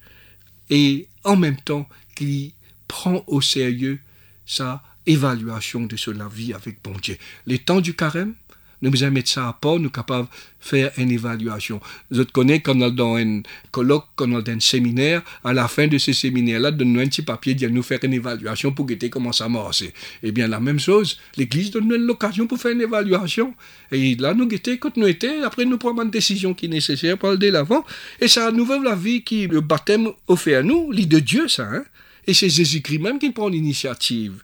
et 0.70 1.08
en 1.24 1.34
même 1.34 1.60
temps 1.60 1.88
qu'il 2.14 2.52
prend 2.86 3.24
au 3.26 3.40
sérieux 3.40 3.98
sa 4.46 4.80
évaluation 5.06 5.86
de 5.86 5.96
son 5.96 6.28
vie 6.28 6.54
avec 6.54 6.80
bon 6.84 6.94
Dieu. 7.02 7.18
Les 7.46 7.58
temps 7.58 7.80
du 7.80 7.94
carême, 7.94 8.36
nous 8.82 8.90
mettre 9.10 9.28
ça 9.30 9.48
à 9.48 9.52
part, 9.52 9.78
nous 9.78 9.90
capables 9.90 10.26
de 10.26 10.30
faire 10.60 10.90
une 10.98 11.10
évaluation. 11.10 11.80
Je 12.10 12.22
te 12.22 12.32
connais 12.32 12.60
quand 12.60 12.76
on 12.76 12.88
est 12.88 12.90
dans 12.90 13.16
un 13.16 13.42
colloque, 13.70 14.06
quand 14.16 14.30
on 14.30 14.40
est 14.40 14.42
dans 14.42 14.52
un 14.52 14.60
séminaire, 14.60 15.22
à 15.44 15.52
la 15.52 15.68
fin 15.68 15.86
de 15.86 15.98
ce 15.98 16.12
séminaire-là, 16.12 16.70
donne-nous 16.70 17.00
un 17.00 17.06
petit 17.06 17.22
papier, 17.22 17.54
dire 17.54 17.70
nous 17.70 17.82
faire 17.82 17.98
une 18.02 18.14
évaluation 18.14 18.72
pour 18.72 18.86
guetter 18.86 19.10
comment 19.10 19.32
ça 19.32 19.48
marche. 19.48 19.84
Eh 20.22 20.32
bien, 20.32 20.48
la 20.48 20.60
même 20.60 20.78
chose, 20.78 21.18
l'Église 21.36 21.70
donne-nous 21.70 21.96
l'occasion 21.96 22.46
pour 22.46 22.58
faire 22.58 22.72
une 22.72 22.82
évaluation. 22.82 23.54
Et 23.92 24.14
là, 24.16 24.34
nous 24.34 24.46
guetter 24.46 24.78
quand 24.78 24.96
nous 24.96 25.06
étions, 25.06 25.42
après 25.44 25.64
nous 25.64 25.78
prenons 25.78 26.02
une 26.02 26.10
décision 26.10 26.54
qui 26.54 26.66
est 26.66 26.68
nécessaire 26.68 27.16
pour 27.18 27.30
aller 27.30 27.38
de 27.38 27.52
l'avant. 27.52 27.84
Et 28.20 28.28
ça 28.28 28.50
nouvelle 28.50 28.82
la 28.82 28.94
vie 28.94 29.22
qui, 29.22 29.46
le 29.46 29.60
baptême 29.60 30.10
offert 30.28 30.60
à 30.60 30.62
nous, 30.62 30.90
lit 30.92 31.06
de 31.06 31.18
Dieu, 31.18 31.48
ça, 31.48 31.64
hein. 31.64 31.84
Et 32.26 32.34
c'est 32.34 32.48
Jésus-Christ 32.48 32.98
même 32.98 33.18
qui 33.18 33.30
prend 33.30 33.48
l'initiative. 33.48 34.42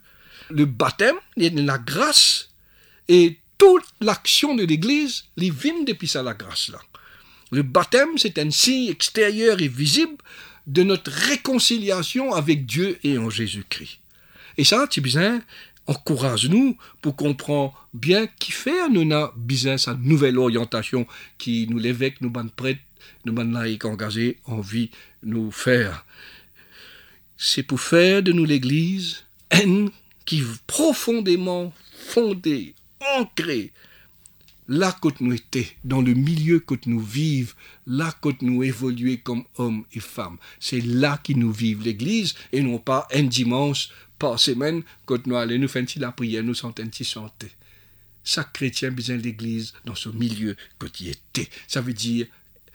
Le 0.49 0.65
baptême, 0.65 1.15
il 1.35 1.43
y 1.43 1.59
a 1.59 1.63
la 1.63 1.77
grâce. 1.77 2.49
Et 3.09 3.37
toute 3.63 3.85
l'action 4.01 4.55
de 4.55 4.65
l'Église 4.65 5.23
les 5.37 5.49
vient 5.49 5.83
depuis 5.83 6.09
ça 6.09 6.21
la 6.21 6.33
grâce 6.33 6.67
là. 6.67 6.79
Le 7.49 7.61
baptême, 7.61 8.17
c'est 8.17 8.37
un 8.37 8.51
signe 8.51 8.89
extérieur 8.89 9.61
et 9.61 9.69
visible 9.69 10.17
de 10.67 10.83
notre 10.83 11.09
réconciliation 11.09 12.33
avec 12.33 12.65
Dieu 12.65 12.99
et 13.05 13.17
en 13.17 13.29
Jésus-Christ. 13.29 13.99
Et 14.57 14.65
ça, 14.65 14.85
tu 14.89 14.99
besoin, 14.99 15.41
encourage-nous 15.87 16.77
pour 17.01 17.15
comprendre 17.15 17.87
bien 17.93 18.27
qui 18.37 18.51
fait 18.51 18.89
nous 18.89 19.09
a 19.13 19.33
besoin 19.37 19.77
sa 19.77 19.93
nouvelle 19.93 20.39
orientation 20.39 21.07
qui 21.37 21.65
nous 21.69 21.79
l'évêque, 21.79 22.19
nous 22.19 22.29
ban 22.29 22.47
prêtres, 22.53 22.81
nous 23.23 23.31
ban 23.31 23.45
laïcs 23.45 23.85
engagés, 23.85 24.39
envie 24.43 24.91
nous 25.23 25.51
faire. 25.51 26.05
C'est 27.37 27.63
pour 27.63 27.79
faire 27.79 28.23
de 28.23 28.33
nous 28.33 28.45
l'Église 28.45 29.23
une 29.63 29.89
qui 30.25 30.43
profondément 30.67 31.71
fondée 31.93 32.75
ancré 33.17 33.71
là 34.67 34.91
que 35.01 35.09
nous 35.19 35.33
étions, 35.33 35.63
dans 35.83 36.01
le 36.01 36.13
milieu 36.13 36.59
que 36.59 36.75
nous 36.85 36.99
vivons, 36.99 37.53
là 37.87 38.13
que 38.21 38.29
nous 38.41 38.63
évoluons 38.63 39.17
comme 39.23 39.43
hommes 39.57 39.85
et 39.93 39.99
femmes. 39.99 40.37
C'est 40.59 40.81
là 40.81 41.19
que 41.23 41.33
nous 41.33 41.51
vivons 41.51 41.83
l'Église 41.83 42.33
et 42.51 42.61
non 42.61 42.77
pas 42.79 43.07
un 43.13 43.23
dimanche 43.23 43.89
par 44.17 44.39
semaine 44.39 44.83
quand 45.05 45.25
nous 45.27 45.35
allons 45.35 45.57
nous 45.57 45.67
faire 45.67 45.85
la 45.97 46.11
prière, 46.11 46.43
nous 46.43 46.53
sentons 46.53 46.89
chanter. 47.03 47.51
Chaque 48.23 48.53
chrétien 48.53 48.91
besoin 48.91 49.17
l'Église 49.17 49.73
dans 49.83 49.95
ce 49.95 50.09
milieu 50.09 50.55
que 50.79 50.87
tu 50.87 51.07
étais. 51.07 51.49
Ça 51.67 51.81
veut 51.81 51.93
dire 51.93 52.27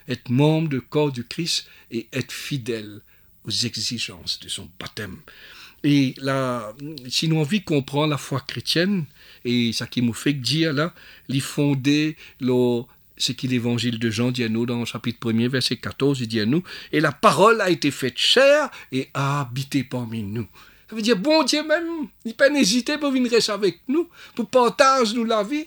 être 0.07 0.29
membre 0.31 0.69
du 0.69 0.81
corps 0.83 1.13
du 1.13 1.25
Christ 1.25 1.67
et 1.91 2.07
être 2.13 2.33
fidèle 2.33 3.01
aux 3.45 3.51
exigences 3.51 4.41
de 4.41 4.49
son 4.49 4.69
baptême. 4.79 5.19
Et 5.85 6.15
là, 6.19 6.75
si 7.09 7.29
nous 7.29 7.39
envie 7.39 7.61
de 7.61 7.65
comprendre 7.65 8.09
la 8.09 8.19
foi 8.19 8.41
chrétienne, 8.41 9.05
et 9.45 9.73
ça 9.73 9.87
qui 9.87 10.03
nous 10.03 10.13
fait 10.13 10.33
dire 10.33 10.73
là, 10.73 10.93
les 11.29 11.41
fonder 11.41 12.17
le, 12.41 12.83
ce 13.17 13.33
qui 13.33 13.47
l'évangile 13.47 13.99
de 13.99 14.11
Jean 14.11 14.31
dit 14.31 14.45
à 14.45 14.49
nous 14.49 14.67
dans 14.67 14.81
le 14.81 14.85
chapitre 14.85 15.33
1 15.33 15.49
verset 15.49 15.77
14, 15.77 16.21
il 16.21 16.29
dit 16.29 16.41
à 16.41 16.47
nous, 16.47 16.63
et 16.93 17.01
la 17.01 17.13
parole 17.13 17.61
a 17.61 17.71
été 17.71 17.91
faite 17.91 18.19
chair 18.19 18.71
et 18.91 19.09
a 19.15 19.43
habité 19.43 19.85
parmi 19.85 20.23
nous. 20.23 20.47
Ça 20.89 20.97
veut 20.97 21.03
dire, 21.03 21.17
bon 21.17 21.43
Dieu 21.45 21.63
même, 21.63 22.09
il 22.25 22.35
peut 22.35 22.55
hésiter 22.57 22.97
pour 22.97 23.13
venir 23.13 23.31
rester 23.31 23.53
avec 23.53 23.81
nous, 23.89 24.09
pour 24.35 24.47
partager 24.49 25.15
nous 25.15 25.25
la 25.25 25.43
vie, 25.43 25.67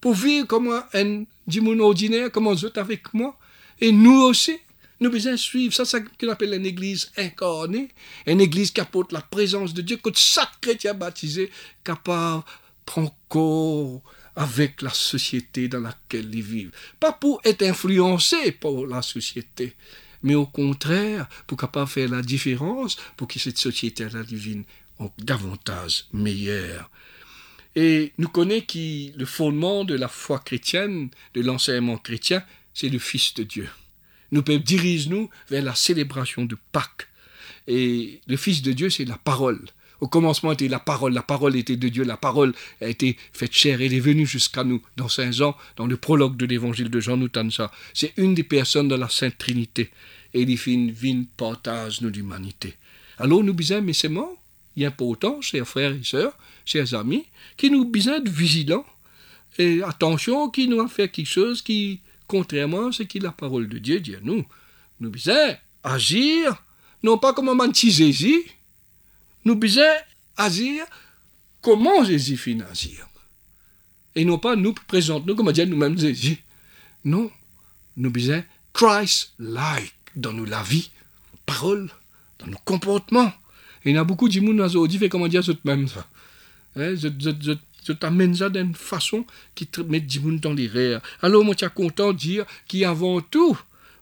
pour 0.00 0.14
vivre 0.14 0.46
comme 0.46 0.82
un, 0.94 1.24
du 1.46 1.60
monde 1.60 1.80
ordinaire, 1.80 2.32
comme 2.32 2.48
un 2.48 2.52
autres 2.52 2.80
avec 2.80 3.12
moi. 3.12 3.36
Et 3.80 3.92
nous 3.92 4.22
aussi, 4.22 4.58
nous 5.02 5.10
devons 5.10 5.36
suivre. 5.36 5.74
Ça, 5.74 5.84
ce 5.84 5.96
qu'on 5.96 6.28
appelle 6.28 6.54
une 6.54 6.66
église 6.66 7.10
incarnée. 7.16 7.88
Une 8.26 8.40
église 8.40 8.70
qui 8.70 8.80
apporte 8.80 9.12
la 9.12 9.20
présence 9.20 9.74
de 9.74 9.82
Dieu, 9.82 9.96
que 9.96 10.10
chaque 10.14 10.60
chrétien 10.60 10.94
baptisé 10.94 11.50
capable 11.84 12.44
prendre 12.86 13.14
corps 13.28 14.02
avec 14.34 14.80
la 14.82 14.90
société 14.90 15.68
dans 15.68 15.80
laquelle 15.80 16.34
ils 16.34 16.42
vivent. 16.42 16.72
Pas 16.98 17.12
pour 17.12 17.40
être 17.44 17.62
influencé 17.62 18.52
par 18.52 18.86
la 18.86 19.02
société, 19.02 19.74
mais 20.22 20.34
au 20.34 20.46
contraire, 20.46 21.28
pour 21.46 21.58
capable 21.58 21.88
faire 21.88 22.08
la 22.08 22.22
différence, 22.22 22.96
pour 23.16 23.28
que 23.28 23.38
cette 23.38 23.58
société-là 23.58 24.22
devienne 24.22 24.64
davantage 25.18 26.06
meilleure. 26.12 26.90
Et 27.74 28.12
nous 28.18 28.28
connaissons 28.28 28.66
que 28.66 29.18
le 29.18 29.24
fondement 29.24 29.84
de 29.84 29.94
la 29.94 30.08
foi 30.08 30.38
chrétienne, 30.38 31.10
de 31.34 31.40
l'enseignement 31.40 31.98
chrétien, 31.98 32.42
c'est 32.74 32.88
le 32.88 32.98
Fils 32.98 33.34
de 33.34 33.42
Dieu. 33.42 33.68
Nous 34.32 34.42
diriger 34.42 35.08
nous 35.10 35.30
vers 35.50 35.62
la 35.62 35.74
célébration 35.74 36.44
de 36.44 36.56
Pâques. 36.72 37.08
Et 37.68 38.20
le 38.26 38.36
Fils 38.36 38.62
de 38.62 38.72
Dieu, 38.72 38.90
c'est 38.90 39.04
la 39.04 39.18
parole. 39.18 39.60
Au 40.00 40.08
commencement 40.08 40.50
était 40.50 40.66
la 40.66 40.80
parole, 40.80 41.12
la 41.12 41.22
parole 41.22 41.54
était 41.54 41.76
de 41.76 41.88
Dieu, 41.88 42.02
la 42.02 42.16
parole 42.16 42.52
a 42.80 42.88
été 42.88 43.16
faite 43.32 43.52
chair, 43.52 43.80
elle 43.80 43.94
est 43.94 44.00
venue 44.00 44.26
jusqu'à 44.26 44.64
nous. 44.64 44.82
Dans 44.96 45.08
Saint 45.08 45.30
Jean, 45.30 45.56
dans 45.76 45.86
le 45.86 45.96
prologue 45.96 46.36
de 46.36 46.44
l'évangile 46.44 46.90
de 46.90 46.98
Jean, 46.98 47.16
nous. 47.16 47.28
C'est 47.94 48.12
une 48.16 48.34
des 48.34 48.42
personnes 48.42 48.88
de 48.88 48.96
la 48.96 49.08
Sainte 49.08 49.38
Trinité. 49.38 49.90
Et 50.34 50.42
il 50.42 50.58
fait 50.58 50.72
une 50.72 50.90
vie 50.90 51.28
partage 51.36 52.00
nous 52.00 52.08
l'humanité. 52.08 52.74
Alors 53.18 53.44
nous 53.44 53.52
disons, 53.52 53.80
mais 53.80 53.92
c'est 53.92 54.08
moi, 54.08 54.34
il 54.74 54.82
est 54.82 54.86
important, 54.86 55.40
chers 55.40 55.68
frères 55.68 55.92
et 55.92 56.02
sœurs, 56.02 56.36
chers 56.64 56.94
amis, 56.94 57.26
qui 57.56 57.70
nous 57.70 57.84
besoin 57.84 58.18
de 58.18 58.30
vigilants. 58.30 58.86
Et 59.58 59.82
attention, 59.84 60.48
qui 60.48 60.66
nous 60.66 60.80
a 60.80 60.88
fait 60.88 61.10
quelque 61.10 61.28
chose 61.28 61.62
qui, 61.62 62.00
contrairement 62.32 62.86
à 62.86 62.92
ce 62.92 63.02
que 63.02 63.18
la 63.18 63.30
parole 63.30 63.68
de 63.68 63.76
Dieu 63.76 64.00
dit 64.00 64.14
à 64.14 64.20
nous, 64.22 64.42
nous 65.00 65.10
besoin 65.10 65.54
agir, 65.84 66.64
non 67.02 67.18
pas 67.18 67.34
comme 67.34 67.50
un 67.50 67.72
Jésus, 67.74 68.42
nous 69.44 69.54
besoin 69.54 69.92
agir 70.38 70.86
comment 71.60 72.02
Jésus 72.04 72.38
finit 72.38 72.62
agir. 72.62 73.06
Et 74.14 74.24
non 74.24 74.38
pas 74.38 74.56
nous 74.56 74.72
présenter 74.72 75.26
nous 75.26 75.34
comme 75.36 75.52
dire 75.52 75.66
nous-mêmes 75.66 75.98
Jésus. 75.98 76.38
Non, 77.04 77.30
nous 77.98 78.10
besoin 78.10 78.42
Christ-like 78.72 79.92
dans 80.16 80.32
nos 80.32 80.46
la 80.46 80.62
vie, 80.62 80.90
parole, 81.44 81.90
dans 82.38 82.46
nos 82.46 82.56
comportements. 82.64 83.30
Il 83.84 83.94
y 83.94 83.98
a 83.98 84.04
beaucoup 84.04 84.30
de 84.30 84.32
gens 84.32 84.68
qui 84.68 84.76
ont 84.78 84.86
dit, 84.86 85.08
comment 85.10 85.28
dire, 85.28 85.44
c'est 85.44 85.62
même 85.66 85.86
je, 87.82 87.86
je, 87.86 87.92
je 87.92 87.98
t'amène 87.98 88.34
ça 88.34 88.48
d'une 88.48 88.74
façon 88.74 89.24
qui 89.54 89.68
met 89.88 90.00
des 90.00 90.20
gens 90.20 90.32
dans 90.32 90.52
les 90.52 90.66
rêves. 90.66 91.00
Alors, 91.20 91.44
moi, 91.44 91.54
je 91.58 91.66
suis 91.66 91.74
content 91.74 92.12
de 92.12 92.18
dire 92.18 92.44
qu'avant 92.68 93.20
tout, 93.20 93.58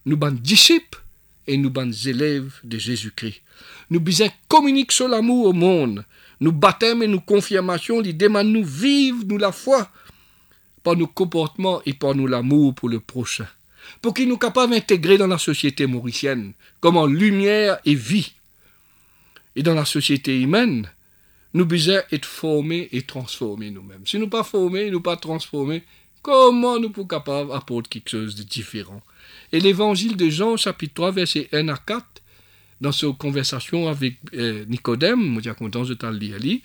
nous 0.07 0.19
sommes 0.21 0.39
disciples 0.39 1.03
et 1.47 1.57
nous 1.57 1.73
sommes 1.75 1.93
élèves 2.07 2.53
de 2.65 2.79
Jésus-Christ. 2.79 3.43
Nous 3.91 4.01
besoin 4.01 4.29
communiquer 4.49 4.95
sur 4.95 5.09
l'amour 5.09 5.47
au 5.47 5.53
monde. 5.53 6.05
Nous 6.41 6.53
baptêmes 6.53 7.03
et 7.03 7.09
nous 7.09 7.21
confirmations, 7.21 8.01
les 8.01 8.13
demandent 8.13 8.49
nous 8.49 8.65
vivre, 8.65 9.25
nous 9.27 9.37
la 9.37 9.53
foi, 9.53 9.91
par 10.83 10.97
nos 10.97 11.07
comportements 11.07 11.83
et 11.85 11.93
par 11.93 12.15
nous 12.15 12.27
l'amour 12.27 12.75
pour 12.75 12.89
le 12.89 13.01
prochain. 13.01 13.47
Pour 14.01 14.15
qu'ils 14.15 14.29
nous 14.29 14.39
capables 14.39 14.73
d'intégrer 14.73 15.19
dans 15.19 15.27
la 15.27 15.39
société 15.39 15.87
mauricienne, 15.87 16.53
comme 16.81 16.97
en 16.97 17.07
lumière 17.07 17.79
et 17.85 17.95
vie. 17.95 18.33
Et 19.57 19.63
dans 19.63 19.75
la 19.75 19.85
société 19.85 20.41
humaine, 20.41 20.89
nous 21.55 21.67
besoin 21.67 22.03
être 22.13 22.27
formés 22.27 22.89
et 22.93 23.03
transformés 23.03 23.71
nous-mêmes. 23.71 24.07
Si 24.07 24.19
nous 24.19 24.29
pas 24.29 24.45
formés, 24.45 24.91
nous 24.91 25.01
pas 25.01 25.17
transformés, 25.17 25.83
comment 26.23 26.79
nous 26.79 26.91
pouvons 26.91 27.07
capables 27.07 27.51
d'apporter 27.51 27.89
quelque 27.89 28.11
chose 28.11 28.35
de 28.35 28.43
différent? 28.43 29.03
Et 29.53 29.61
l'évangile 29.61 30.17
de 30.17 30.29
Jean, 30.29 30.57
chapitre 30.57 30.95
3, 30.95 31.13
verset 31.13 31.49
1 31.53 31.69
à 31.69 31.77
4, 31.77 32.05
dans 32.81 32.93
sa 32.93 33.09
conversation 33.13 33.89
avec 33.89 34.17
euh, 34.35 34.65
Nicodème, 34.67 35.39
de 35.41 35.95
t'en 35.95 36.11
lire, 36.11 36.59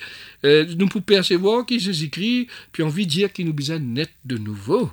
euh, 0.46 0.66
nous 0.78 0.88
pouvons 0.88 1.04
percevoir 1.04 1.66
qu'il 1.66 1.80
Jésus-Christ, 1.80 2.48
puis 2.72 2.84
envie 2.84 3.06
de 3.06 3.12
dire 3.12 3.34
qu'il 3.34 3.46
nous 3.48 3.54
besoin 3.54 3.80
naître 3.80 4.14
de 4.24 4.38
nouveau. 4.38 4.90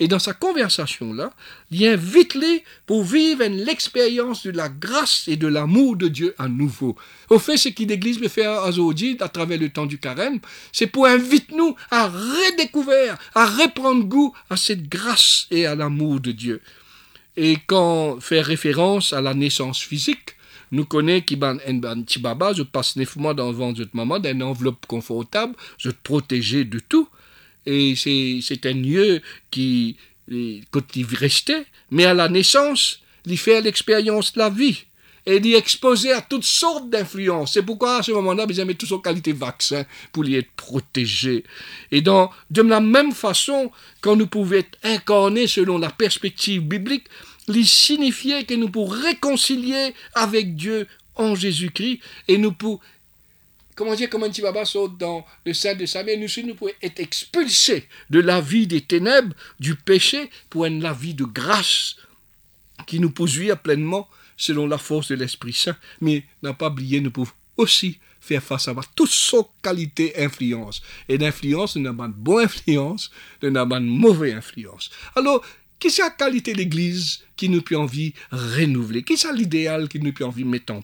Et 0.00 0.08
dans 0.08 0.18
sa 0.18 0.32
conversation-là, 0.32 1.32
il 1.70 1.86
invite 1.86 2.34
les 2.34 2.64
pour 2.86 3.04
vivre 3.04 3.44
l'expérience 3.44 4.44
de 4.44 4.50
la 4.50 4.68
grâce 4.68 5.28
et 5.28 5.36
de 5.36 5.46
l'amour 5.46 5.96
de 5.96 6.08
Dieu 6.08 6.34
à 6.38 6.48
nouveau. 6.48 6.96
Au 7.30 7.38
fait, 7.38 7.56
ce 7.56 7.68
que 7.68 7.84
l'Église 7.84 8.20
veut 8.20 8.28
faire 8.28 8.62
à 8.62 8.72
Zodi, 8.72 9.16
à 9.20 9.28
travers 9.28 9.58
le 9.58 9.68
temps 9.68 9.86
du 9.86 9.98
carême, 9.98 10.40
c'est 10.72 10.86
pour 10.86 11.06
inviter 11.06 11.54
nous 11.54 11.76
à 11.90 12.08
redécouvrir, 12.08 13.16
à 13.34 13.46
reprendre 13.46 14.04
goût 14.04 14.34
à 14.50 14.56
cette 14.56 14.88
grâce 14.88 15.46
et 15.50 15.66
à 15.66 15.74
l'amour 15.74 16.20
de 16.20 16.32
Dieu. 16.32 16.60
Et 17.36 17.58
quand 17.66 18.20
faire 18.20 18.46
référence 18.46 19.12
à 19.12 19.20
la 19.20 19.34
naissance 19.34 19.80
physique, 19.80 20.36
nous 20.70 20.84
connaissons 20.84 21.24
qui 21.24 21.36
ban 21.36 21.56
petit 21.58 22.18
baba, 22.18 22.52
je 22.52 22.62
passe 22.62 22.96
neuf 22.96 23.16
mois 23.16 23.34
dans 23.34 23.48
le 23.50 23.56
ventre 23.56 23.80
de 23.80 23.88
maman, 23.92 24.18
dans 24.18 24.30
une 24.30 24.42
enveloppe 24.42 24.86
confortable, 24.86 25.54
je 25.78 25.90
te 25.90 25.96
protéger 26.02 26.64
de 26.64 26.78
tout. 26.80 27.08
Et 27.66 27.94
c'est 27.96 28.66
un 28.66 28.74
lieu 28.74 29.20
qui, 29.50 29.96
quand 30.70 30.96
il 30.96 31.06
restait, 31.14 31.66
mais 31.90 32.04
à 32.04 32.14
la 32.14 32.28
naissance, 32.28 33.00
il 33.26 33.38
fait 33.38 33.60
l'expérience 33.60 34.32
de 34.34 34.38
la 34.38 34.50
vie. 34.50 34.84
Et 35.26 35.36
est 35.36 35.56
exposé 35.56 36.12
à 36.12 36.20
toutes 36.20 36.44
sortes 36.44 36.90
d'influences. 36.90 37.54
C'est 37.54 37.62
pourquoi, 37.62 37.98
à 37.98 38.02
ce 38.02 38.12
moment-là, 38.12 38.44
ils 38.46 38.60
avaient 38.60 38.74
toutes 38.74 38.90
sortes 38.90 39.04
de 39.04 39.08
qualités 39.08 39.32
vaccin 39.32 39.86
pour 40.12 40.26
y 40.26 40.34
être 40.34 40.50
protégé. 40.54 41.44
Et 41.90 42.02
dans, 42.02 42.30
de 42.50 42.60
la 42.60 42.80
même 42.80 43.12
façon, 43.12 43.72
quand 44.02 44.16
nous 44.16 44.26
pouvons 44.26 44.56
être 44.56 44.76
incarnés 44.82 45.46
selon 45.46 45.78
la 45.78 45.88
perspective 45.88 46.60
biblique, 46.60 47.06
il 47.48 47.66
signifiait 47.66 48.44
que 48.44 48.52
nous 48.52 48.68
pouvons 48.68 48.90
réconcilier 48.90 49.94
avec 50.14 50.56
Dieu 50.56 50.86
en 51.16 51.34
Jésus-Christ 51.34 52.00
et 52.28 52.36
nous 52.36 52.52
pouvons 52.52 52.80
comment 53.74 53.94
dire, 53.94 54.08
comment 54.10 54.28
Tibaba 54.28 54.64
saute 54.64 54.96
dans 54.98 55.24
le 55.44 55.52
sein 55.52 55.74
de 55.74 55.86
sa 55.86 56.02
mère, 56.02 56.18
nous, 56.18 56.28
nous 56.46 56.54
pouvons 56.54 56.70
être 56.82 57.00
expulsés 57.00 57.88
de 58.10 58.20
la 58.20 58.40
vie 58.40 58.66
des 58.66 58.80
ténèbres, 58.80 59.34
du 59.60 59.74
péché, 59.74 60.30
pour 60.50 60.64
une 60.64 60.82
la 60.82 60.92
vie 60.92 61.14
de 61.14 61.24
grâce 61.24 61.96
qui 62.86 63.00
nous 63.00 63.10
poursuit 63.10 63.50
pleinement 63.62 64.08
selon 64.36 64.66
la 64.66 64.78
force 64.78 65.08
de 65.08 65.14
l'Esprit 65.14 65.52
Saint. 65.52 65.76
Mais 66.00 66.24
n'a 66.42 66.52
pas 66.52 66.68
oublié, 66.68 67.00
nous 67.00 67.10
pouvons 67.10 67.32
aussi 67.56 67.98
faire 68.20 68.42
face 68.42 68.68
à 68.68 68.74
toutes 68.96 69.10
sortes 69.10 69.50
de 69.58 69.62
qualités 69.62 70.22
influence. 70.22 70.82
Et 71.08 71.18
d'influence, 71.18 71.76
nous 71.76 71.88
avons 71.88 72.04
une 72.04 72.12
bonne 72.12 72.44
influence, 72.44 73.10
nous 73.42 73.56
avons 73.56 73.76
une 73.76 73.98
mauvaise 73.98 74.34
influence. 74.34 74.90
Alors, 75.14 75.44
La 75.98 76.08
qualité 76.08 76.52
de 76.54 76.58
l'Église 76.58 77.20
qui 77.36 77.50
nous 77.50 77.60
peut 77.60 77.76
envie 77.76 78.14
renouveler? 78.30 79.02
Qu'est-ce 79.02 79.28
que 79.28 79.34
l'idéal 79.34 79.86
qui 79.88 80.00
nous 80.00 80.14
peut 80.14 80.24
envie 80.24 80.44
mettre 80.44 80.72
en 80.72 80.82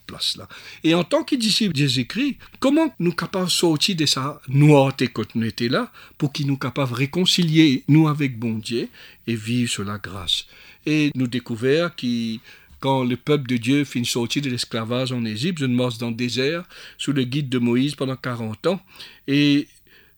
Et 0.84 0.94
en 0.94 1.04
tant 1.04 1.24
que 1.24 1.36
disciples 1.36 1.72
de 1.72 1.78
Jésus-Christ, 1.78 2.36
comment 2.58 2.94
nous 2.98 3.12
capables 3.12 3.46
de 3.46 3.50
sortir 3.50 3.96
de 3.96 4.04
sa 4.04 4.40
nous 4.48 4.76
étions 5.00 5.70
là 5.70 5.90
pour 6.18 6.32
qu'il 6.32 6.46
nous 6.46 6.58
capables 6.58 6.90
de 6.90 6.96
réconcilier 6.96 7.82
nous 7.88 8.08
avec 8.08 8.38
bon 8.38 8.58
Dieu 8.58 8.88
et 9.26 9.34
vivre 9.34 9.70
sur 9.70 9.84
la 9.84 9.96
grâce? 9.96 10.44
Et 10.84 11.10
nous 11.14 11.26
découvrir 11.26 11.96
que 11.96 12.36
quand 12.78 13.02
le 13.02 13.16
peuple 13.16 13.48
de 13.48 13.56
Dieu 13.56 13.84
finit 13.84 14.04
sortir 14.04 14.42
de 14.42 14.50
l'esclavage 14.50 15.12
en 15.12 15.24
Égypte, 15.24 15.60
je 15.60 15.66
marche 15.66 15.96
dans 15.96 16.10
le 16.10 16.14
désert 16.16 16.64
sous 16.98 17.12
le 17.12 17.24
guide 17.24 17.48
de 17.48 17.58
Moïse 17.58 17.94
pendant 17.94 18.16
40 18.16 18.66
ans 18.66 18.82
et 19.26 19.66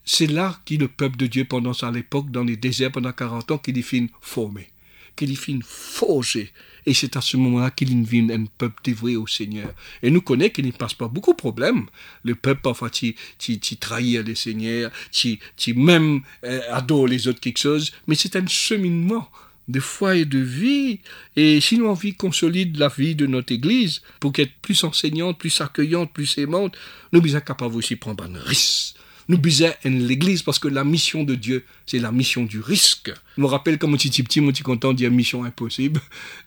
c'est 0.05 0.27
là 0.27 0.59
que 0.67 0.75
le 0.75 0.89
peuple 0.89 1.17
de 1.17 1.27
Dieu, 1.27 1.45
pendant 1.45 1.73
sa 1.73 1.91
l'époque, 1.91 2.31
dans 2.31 2.45
les 2.45 2.57
déserts 2.57 2.93
pendant 2.93 3.13
40 3.13 3.53
ans, 3.53 3.59
qu'il 3.59 3.81
finit 3.83 4.11
formé, 4.21 4.69
qu'il 5.17 5.37
finit 5.37 5.63
forgé. 5.65 6.53
Et 6.85 6.95
c'est 6.95 7.17
à 7.17 7.21
ce 7.21 7.37
moment-là 7.37 7.71
qu'il 7.71 8.03
devient 8.03 8.33
un 8.33 8.45
peuple 8.59 8.81
dévoué 8.83 9.17
au 9.17 9.27
Seigneur. 9.27 9.73
Et 10.03 10.11
nous 10.11 10.21
connaissons 10.21 10.53
qu'il 10.55 10.67
ne 10.67 10.73
passe 10.73 10.95
pas 10.95 11.09
beaucoup 11.09 11.33
de 11.33 11.37
problèmes. 11.37 11.87
Le 12.25 12.35
peuple, 12.35 12.61
parfois, 12.63 12.91
qui, 12.91 13.15
trahit 13.79 14.27
le 14.27 14.35
Seigneur, 14.35 14.91
qui, 15.11 15.39
même 15.75 16.23
euh, 16.45 16.61
adore 16.71 17.07
les 17.07 17.29
autres 17.29 17.41
quelque 17.41 17.59
chose. 17.59 17.93
Mais 18.07 18.17
c'est 18.17 18.35
un 18.37 18.47
cheminement 18.47 19.29
de 19.69 19.79
foi 19.79 20.17
et 20.17 20.25
de 20.25 20.41
vie. 20.41 21.01
Et 21.37 21.61
si 21.61 21.79
nous 21.79 21.87
envie 21.87 22.15
consolide 22.15 22.77
la 22.77 22.89
vie 22.89 23.15
de 23.15 23.27
notre 23.27 23.53
Église, 23.53 24.03
pour 24.19 24.33
qu'elle 24.33 24.47
soit 24.47 24.63
plus 24.63 24.85
enseignante, 24.85 25.39
plus 25.39 25.61
accueillante, 25.61 26.13
plus 26.13 26.37
aimante, 26.39 26.77
nous 27.13 27.27
sommes 27.29 27.41
capables 27.43 27.77
aussi 27.77 27.95
de 27.95 28.01
prendre 28.01 28.25
un 28.25 28.39
risque 28.41 28.97
nous 29.29 29.39
bisons 29.39 29.73
l'église 29.85 30.43
parce 30.43 30.59
que 30.59 30.69
la 30.69 30.85
mission 30.85 31.25
de 31.25 31.35
Dieu, 31.35 31.65
c'est 31.87 31.99
la 31.99 32.13
mission 32.13 32.45
du 32.45 32.61
risque. 32.61 33.13
Je 33.37 33.43
me 33.43 33.47
rappelle 33.47 33.79
quand 33.79 33.91
petit 33.93 34.23
petit, 34.23 34.41
moi, 34.41 34.53
suis 34.55 34.65
content 34.65 34.93
dire 34.93 35.11
mission 35.11 35.45
impossible. 35.45 36.01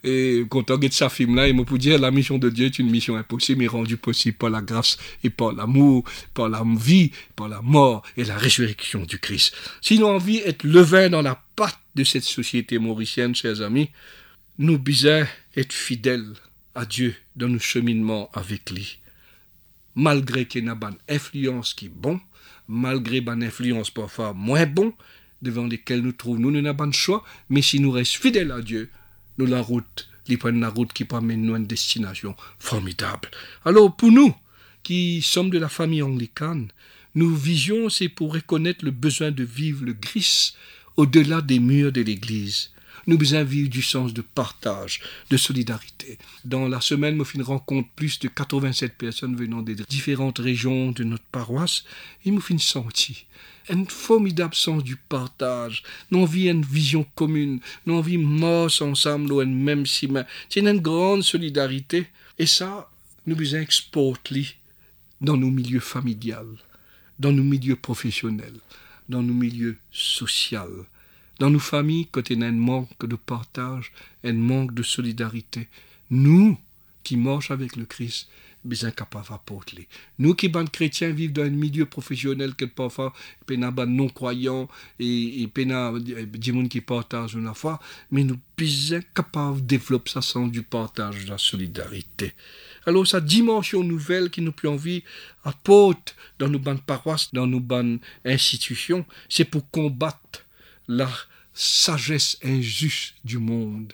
Et 0.03 0.43
content 0.49 0.77
de 0.77 0.89
sa 0.91 1.09
film 1.09 1.35
là, 1.35 1.47
et 1.47 1.53
moi, 1.53 1.65
pour 1.65 1.77
dire 1.77 1.97
la 1.99 2.11
mission 2.11 2.37
de 2.37 2.49
Dieu 2.49 2.65
est 2.65 2.79
une 2.79 2.89
mission 2.89 3.15
impossible, 3.15 3.59
mais 3.59 3.67
rendue 3.67 3.97
possible 3.97 4.37
par 4.37 4.49
la 4.49 4.61
grâce 4.61 4.97
et 5.23 5.29
par 5.29 5.53
l'amour, 5.53 6.03
par 6.33 6.49
la 6.49 6.63
vie, 6.77 7.11
par 7.35 7.47
la 7.47 7.61
mort 7.61 8.03
et 8.17 8.23
la 8.23 8.37
résurrection 8.37 9.03
du 9.03 9.19
Christ. 9.19 9.55
Si 9.81 9.97
nous 9.99 10.07
envie 10.07 10.37
être 10.37 10.63
levain 10.63 11.09
dans 11.09 11.21
la 11.21 11.41
patte 11.55 11.79
de 11.95 12.03
cette 12.03 12.23
société 12.23 12.77
mauricienne, 12.77 13.35
chers 13.35 13.61
amis, 13.61 13.89
nous 14.57 14.77
bisons 14.77 15.25
être 15.55 15.73
fidèles 15.73 16.33
à 16.75 16.85
Dieu 16.85 17.15
dans 17.35 17.47
nos 17.47 17.59
cheminements 17.59 18.29
avec 18.33 18.69
lui. 18.71 18.99
Malgré 19.95 20.45
qu'il 20.45 20.65
y 20.65 20.67
ait 20.67 20.71
une 20.71 20.97
influence 21.07 21.73
qui 21.73 21.85
est 21.85 21.89
bonne, 21.89 22.19
malgré 22.67 23.19
une 23.19 23.43
influence 23.43 23.91
parfois 23.91 24.33
moins 24.33 24.65
bon, 24.65 24.93
devant 25.41 25.67
lesquelles 25.67 26.01
nous 26.01 26.11
trouvons, 26.11 26.39
nous 26.39 26.61
n'avons 26.61 26.77
pas 26.77 26.87
de 26.87 26.93
choix, 26.93 27.23
mais 27.49 27.61
si 27.61 27.79
nous 27.79 27.91
restons 27.91 28.21
fidèles 28.21 28.51
à 28.51 28.61
Dieu, 28.61 28.89
nous 29.37 29.45
la 29.45 29.61
route 29.61 30.07
la 30.27 30.69
route 30.69 30.93
qui 30.93 31.05
amène 31.11 31.43
nous 31.43 31.53
à 31.53 31.57
une 31.57 31.67
destination 31.67 32.35
formidable. 32.59 33.29
Alors, 33.63 33.95
pour 33.95 34.11
nous, 34.11 34.33
qui 34.83 35.21
sommes 35.21 35.49
de 35.49 35.59
la 35.59 35.69
famille 35.69 36.01
anglicane, 36.01 36.69
nous 37.15 37.33
visions, 37.35 37.89
c'est 37.89 38.09
pour 38.09 38.33
reconnaître 38.33 38.83
le 38.83 38.91
besoin 38.91 39.31
de 39.31 39.43
vivre 39.43 39.85
le 39.85 39.93
gris 39.93 40.53
au-delà 40.97 41.41
des 41.41 41.59
murs 41.59 41.91
de 41.91 42.01
l'Église. 42.01 42.71
Nous 43.07 43.17
vivre 43.17 43.69
du 43.69 43.81
sens 43.81 44.13
de 44.13 44.21
partage, 44.21 45.01
de 45.29 45.37
solidarité. 45.37 46.17
Dans 46.43 46.67
la 46.67 46.81
semaine, 46.81 47.15
me 47.15 47.23
fin 47.23 47.41
rencontre 47.43 47.89
plus 47.95 48.19
de 48.19 48.27
87 48.27 48.97
personnes 48.97 49.35
venant 49.35 49.61
des 49.61 49.75
différentes 49.75 50.39
régions 50.39 50.91
de 50.91 51.03
notre 51.03 51.23
paroisse, 51.31 51.83
et 52.25 52.31
me 52.31 52.39
fin 52.39 52.57
senti 52.57 53.25
un 53.69 53.85
formidable 53.85 54.55
sens 54.55 54.83
du 54.83 54.95
partage, 54.95 55.83
nous 56.11 56.25
vit 56.25 56.49
une 56.49 56.63
vision 56.63 57.05
commune, 57.15 57.59
nous 57.85 58.01
vit 58.01 58.17
mort 58.17 58.71
ensemble 58.81 59.31
ou 59.31 59.41
une 59.41 59.55
même 59.55 59.85
ciment. 59.85 60.25
C'est 60.49 60.59
une 60.59 60.79
grande 60.79 61.23
solidarité, 61.23 62.07
et 62.37 62.45
ça, 62.45 62.89
nous 63.25 63.35
besoin 63.35 63.61
exporter 63.61 64.55
dans 65.21 65.37
nos 65.37 65.49
milieux 65.49 65.79
familiales, 65.79 66.57
dans 67.17 67.31
nos 67.31 67.43
milieux 67.43 67.75
professionnels, 67.75 68.59
dans 69.09 69.23
nos 69.23 69.33
milieux 69.33 69.77
sociaux, 69.91 70.85
dans 71.39 71.49
nos 71.49 71.59
familles, 71.59 72.07
quand 72.11 72.29
il 72.29 72.39
y 72.39 72.43
a 72.43 72.47
un 72.47 72.51
manque 72.51 73.05
de 73.05 73.15
partage, 73.15 73.91
un 74.23 74.33
manque 74.33 74.73
de 74.73 74.83
solidarité. 74.83 75.67
Nous, 76.09 76.57
qui 77.03 77.17
marchons 77.17 77.53
avec 77.53 77.75
le 77.75 77.85
Christ, 77.85 78.29
bien 78.65 78.91
capables 78.91 79.27
d'apporter. 79.29 79.87
Nous 80.17 80.33
qui, 80.33 80.49
ban 80.49 80.65
chrétiens, 80.65 81.11
vivent 81.11 81.33
dans 81.33 81.43
un 81.43 81.49
milieu 81.49 81.85
professionnel 81.85 82.55
que 82.55 82.65
parfois, 82.65 83.13
ban 83.47 83.85
non-croyants 83.85 84.67
et, 84.99 85.43
et 85.43 85.47
pena 85.47 85.93
des 85.99 86.41
gens 86.41 86.67
qui 86.67 86.81
partagent 86.81 87.37
la 87.37 87.53
foi, 87.53 87.79
mais 88.11 88.23
nous 88.23 88.39
bien 88.57 89.01
capables 89.13 89.61
de 89.61 89.67
développer 89.67 90.11
ça 90.11 90.21
sens 90.21 90.51
du 90.51 90.63
partage, 90.63 91.25
de 91.25 91.29
la 91.29 91.37
solidarité. 91.37 92.33
Alors, 92.87 93.07
sa 93.07 93.21
dimension 93.21 93.83
nouvelle 93.83 94.29
qui 94.29 94.41
nous 94.41 94.51
peut 94.51 94.69
envie 94.69 95.03
apporte 95.43 96.15
dans 96.39 96.47
nos 96.47 96.59
bandes 96.59 96.81
paroisses, 96.81 97.33
dans 97.33 97.47
nos 97.47 97.59
bonnes 97.59 97.99
institutions, 98.23 99.05
c'est 99.27 99.45
pour 99.45 99.69
combattre 99.69 100.44
la 100.87 101.09
sagesse 101.53 102.37
injuste 102.43 103.15
du 103.23 103.37
monde. 103.37 103.93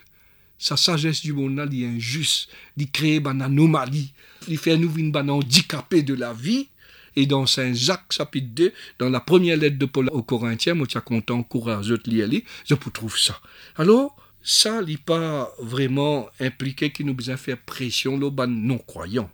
Sa 0.58 0.76
sagesse 0.76 1.22
du 1.22 1.32
monde, 1.32 1.58
elle 1.58 1.82
est 1.82 1.86
injuste, 1.86 2.48
il 2.76 2.90
crée 2.90 3.16
une 3.16 3.42
anomalie, 3.42 4.12
il 4.48 4.58
fait 4.58 4.76
nous 4.76 4.96
une 4.96 5.16
handicapé 5.16 6.02
de 6.02 6.14
la 6.14 6.32
vie, 6.32 6.68
et 7.16 7.26
dans 7.26 7.46
Saint 7.46 7.72
Jacques, 7.74 8.12
chapitre 8.12 8.48
2, 8.52 8.72
dans 8.98 9.10
la 9.10 9.20
première 9.20 9.56
lettre 9.56 9.78
de 9.78 9.86
Paul 9.86 10.08
aux 10.12 10.22
Corinthiens, 10.22 10.74
moi, 10.74 10.86
as 10.94 11.00
content, 11.00 11.42
courageux, 11.42 12.00
je 12.06 12.74
trouve 12.74 13.18
ça. 13.18 13.38
Alors, 13.76 14.16
ça 14.42 14.82
n'est 14.82 14.96
pas 14.96 15.52
vraiment 15.60 16.28
impliqué 16.40 16.90
qu'il 16.90 17.06
nous 17.06 17.14
besoin 17.14 17.36
faire 17.36 17.58
pression 17.58 18.16
le 18.16 18.30
ban 18.30 18.46
non 18.46 18.78
croyant. 18.78 19.30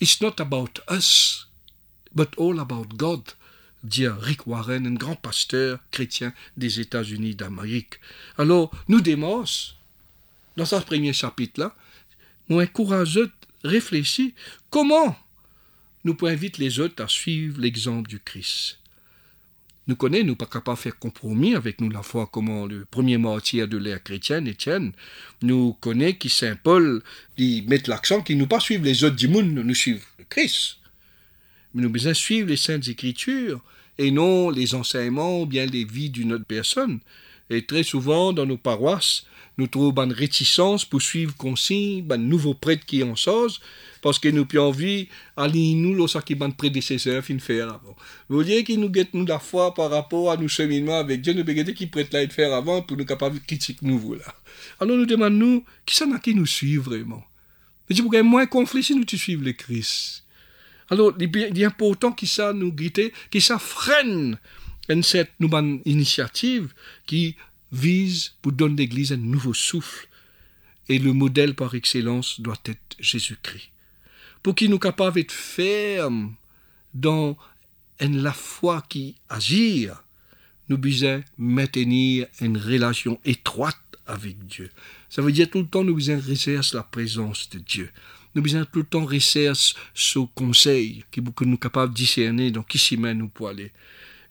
It's 0.00 0.20
not 0.20 0.40
about 0.40 0.80
us, 0.90 1.48
but 2.14 2.30
all 2.38 2.58
about 2.58 2.88
God, 2.96 3.22
dit 3.86 4.06
Rick 4.08 4.46
Warren, 4.46 4.86
un 4.86 4.94
grand 4.94 5.16
pasteur 5.16 5.78
chrétien 5.90 6.32
des 6.56 6.80
États-Unis 6.80 7.34
d'Amérique. 7.34 8.00
Alors, 8.38 8.70
nous 8.88 9.00
Démos, 9.00 9.76
dans 10.56 10.66
ce 10.66 10.76
premier 10.76 11.12
chapitre-là, 11.12 11.74
nous 12.48 12.60
encourageons 12.60 13.30
réfléchir 13.64 14.30
comment 14.70 15.16
nous 16.04 16.14
pouvons 16.14 16.30
inviter 16.30 16.62
les 16.62 16.78
autres 16.80 17.02
à 17.02 17.08
suivre 17.08 17.60
l'exemple 17.60 18.08
du 18.08 18.20
Christ 18.20 18.78
nous 19.86 19.96
connaît, 19.96 20.22
nous 20.22 20.36
pas 20.36 20.46
capable 20.46 20.76
de 20.78 20.82
faire 20.82 20.98
compromis 20.98 21.54
avec 21.54 21.80
nous 21.80 21.90
la 21.90 22.02
foi, 22.02 22.28
comment 22.30 22.66
le 22.66 22.84
premier 22.84 23.18
martyr 23.18 23.68
de 23.68 23.76
l'ère 23.76 24.02
chrétienne, 24.02 24.48
Étienne, 24.48 24.92
nous 25.42 25.74
connaît 25.74 26.16
qui 26.16 26.28
Saint 26.28 26.56
Paul, 26.56 27.02
qui 27.36 27.64
met 27.68 27.80
l'accent, 27.86 28.22
qui 28.22 28.34
nous 28.34 28.46
pas 28.46 28.60
suivre 28.60 28.84
les 28.84 29.04
autres 29.04 29.16
du 29.16 29.28
monde, 29.28 29.52
nous 29.52 29.74
suivre 29.74 30.04
le 30.18 30.24
Christ. 30.28 30.78
Nous 31.78 31.90
besoin 31.90 32.14
suivre 32.14 32.48
les 32.48 32.56
saintes 32.56 32.88
écritures, 32.88 33.60
et 33.98 34.10
non 34.10 34.48
les 34.48 34.74
enseignements 34.74 35.42
ou 35.42 35.46
bien 35.46 35.66
les 35.66 35.84
vies 35.84 36.08
d'une 36.08 36.32
autre 36.32 36.46
personne. 36.46 37.00
Et 37.50 37.66
très 37.66 37.82
souvent, 37.82 38.32
dans 38.32 38.46
nos 38.46 38.56
paroisses, 38.56 39.24
nous 39.58 39.66
trouvons 39.66 40.02
une 40.02 40.12
réticence 40.12 40.86
pour 40.86 41.02
suivre 41.02 41.36
consigne, 41.36 42.02
un 42.10 42.16
nouveau 42.16 42.54
prêtre 42.54 42.86
qui 42.86 43.02
en 43.02 43.14
sort, 43.14 43.60
parce 44.00 44.18
que 44.18 44.28
nous 44.28 44.46
plus 44.46 44.58
envie, 44.58 45.08
aller 45.36 45.74
nous, 45.74 45.94
le 45.94 46.20
qui 46.22 46.34
ban 46.34 46.50
prédécesseur, 46.50 47.22
fin 47.22 47.38
faire 47.38 47.68
avant. 47.68 47.94
Vous 48.30 48.36
voyez 48.36 48.64
qu'il 48.64 48.80
nous 48.80 48.88
guette 48.88 49.12
nous 49.12 49.26
la 49.26 49.38
foi 49.38 49.74
par 49.74 49.90
rapport 49.90 50.30
à 50.30 50.38
nos 50.38 50.48
cheminements 50.48 50.98
avec 50.98 51.20
Dieu, 51.20 51.34
nous 51.34 51.44
begete 51.44 51.74
qui 51.74 51.86
prête 51.86 52.12
là 52.12 52.22
et 52.22 52.28
faire 52.28 52.54
avant 52.54 52.80
pour 52.80 52.96
nous 52.96 53.04
capables 53.04 53.38
de 53.38 53.44
critiquer 53.44 53.80
nous, 53.82 54.14
là. 54.14 54.34
Alors 54.80 54.96
nous 54.96 55.06
demandons, 55.06 55.62
qui 55.84 55.94
ça 55.94 56.06
qui 56.22 56.34
nous 56.34 56.46
suit 56.46 56.78
vraiment? 56.78 57.22
Nous 57.88 57.96
disons, 57.96 58.24
moins 58.24 58.46
conflit 58.46 58.82
si 58.82 58.94
nous 58.94 59.04
tu 59.04 59.18
suivons 59.18 59.44
le 59.44 59.52
Christ. 59.52 60.25
Alors, 60.90 61.12
il 61.18 61.60
est 61.60 61.64
important 61.64 62.12
que 62.12 62.26
ça 62.26 62.52
nous 62.52 62.72
guette, 62.72 63.12
que 63.30 63.40
ça 63.40 63.58
freine 63.58 64.38
cette 65.02 65.32
nouvelle 65.40 65.80
initiative 65.84 66.72
qui 67.06 67.36
vise 67.72 68.34
pour 68.40 68.52
donner 68.52 68.76
l'Église 68.76 69.12
un 69.12 69.16
nouveau 69.16 69.54
souffle. 69.54 70.08
Et 70.88 71.00
le 71.00 71.12
modèle 71.12 71.54
par 71.54 71.74
excellence 71.74 72.40
doit 72.40 72.60
être 72.64 72.96
Jésus-Christ. 73.00 73.70
Pour 74.42 74.54
qu'il 74.54 74.70
nous 74.70 74.78
capable 74.78 75.16
d'être 75.16 75.32
ferme 75.32 76.34
dans 76.94 77.36
la 77.98 78.32
foi 78.32 78.84
qui 78.88 79.16
agit, 79.28 79.88
nous 80.68 80.78
besoin 80.78 81.22
maintenir 81.36 82.28
une 82.40 82.56
relation 82.56 83.20
étroite 83.24 83.76
avec 84.06 84.46
Dieu. 84.46 84.70
Ça 85.08 85.22
veut 85.22 85.32
dire 85.32 85.50
tout 85.50 85.58
le 85.58 85.66
temps 85.66 85.82
nous 85.82 85.94
besoin 85.94 86.20
rechercher 86.20 86.76
la 86.76 86.84
présence 86.84 87.48
de 87.50 87.58
Dieu. 87.58 87.90
Nous 88.36 88.42
besoin 88.42 88.66
tout 88.66 88.80
le 88.80 88.84
temps 88.84 89.06
rechercher 89.06 89.50
ce 89.94 90.18
conseil 90.34 91.04
qui 91.10 91.22
que 91.22 91.44
nous 91.46 91.56
capables 91.56 91.94
de 91.94 91.96
discerner 91.96 92.50
dans 92.50 92.62
qui 92.62 92.78
s'y 92.78 92.98
nous 92.98 93.28
pour 93.28 93.48
aller. 93.48 93.72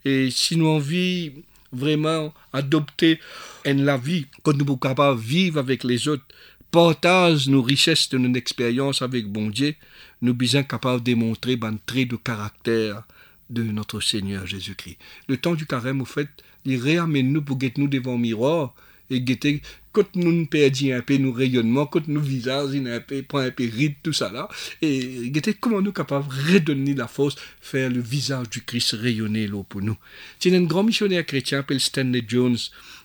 Et 0.05 0.29
si 0.29 0.55
nous 0.57 0.67
envie 0.67 1.31
vraiment 1.71 2.31
adopter 2.53 3.19
la 3.65 3.97
vie, 3.97 4.27
que 4.43 4.51
nous 4.51 4.63
sommes 4.63 4.77
capables 4.77 5.19
de 5.19 5.25
vivre 5.25 5.57
avec 5.57 5.83
les 5.83 6.07
autres, 6.07 6.23
partage 6.69 7.47
nos 7.47 7.63
richesses 7.63 8.07
de 8.09 8.19
notre 8.19 8.37
expérience 8.37 9.01
avec 9.01 9.25
bon 9.25 9.49
Dieu, 9.49 9.73
nous 10.21 10.37
sommes 10.45 10.65
capables 10.65 10.99
de 10.99 11.05
démontrer 11.05 11.57
un 11.63 11.77
trait 11.83 12.05
de 12.05 12.15
caractère 12.15 13.01
de 13.49 13.63
notre 13.63 14.01
Seigneur 14.01 14.45
Jésus-Christ. 14.45 14.99
Le 15.27 15.37
temps 15.37 15.55
du 15.55 15.65
carême, 15.65 16.01
au 16.01 16.05
fait, 16.05 16.29
il 16.63 16.79
réamène 16.79 17.33
nous 17.33 17.41
pour 17.41 17.57
nous 17.77 17.87
devant 17.87 18.13
le 18.13 18.19
miroir 18.19 18.75
et 19.09 19.21
guetter 19.21 19.61
quand 19.91 20.15
nous 20.15 20.45
perdons 20.45 20.93
un 20.93 21.01
peu 21.01 21.15
nos 21.17 21.31
rayonnements, 21.31 21.85
quand 21.85 22.07
nos 22.07 22.19
visages 22.19 22.75
un 22.75 22.99
peu, 22.99 23.23
un 23.33 23.51
peu 23.51 23.63
ride, 23.63 23.95
tout 24.03 24.11
ça 24.11 24.29
là, 24.29 24.49
et 24.81 25.29
guetter 25.29 25.53
comment 25.53 25.81
nous 25.81 25.93
capables 25.93 26.27
de 26.27 26.53
redonner 26.53 26.93
la 26.93 27.07
force, 27.07 27.35
faire 27.61 27.89
le 27.89 28.01
visage 28.01 28.49
du 28.49 28.61
Christ 28.61 28.97
rayonner 28.99 29.47
là 29.47 29.63
pour 29.63 29.81
nous? 29.81 29.97
C'est 30.39 30.53
un 30.53 30.63
grand 30.63 30.83
missionnaire 30.83 31.25
chrétien 31.25 31.59
appelé 31.59 31.79
Stanley 31.79 32.23
Jones, 32.27 32.57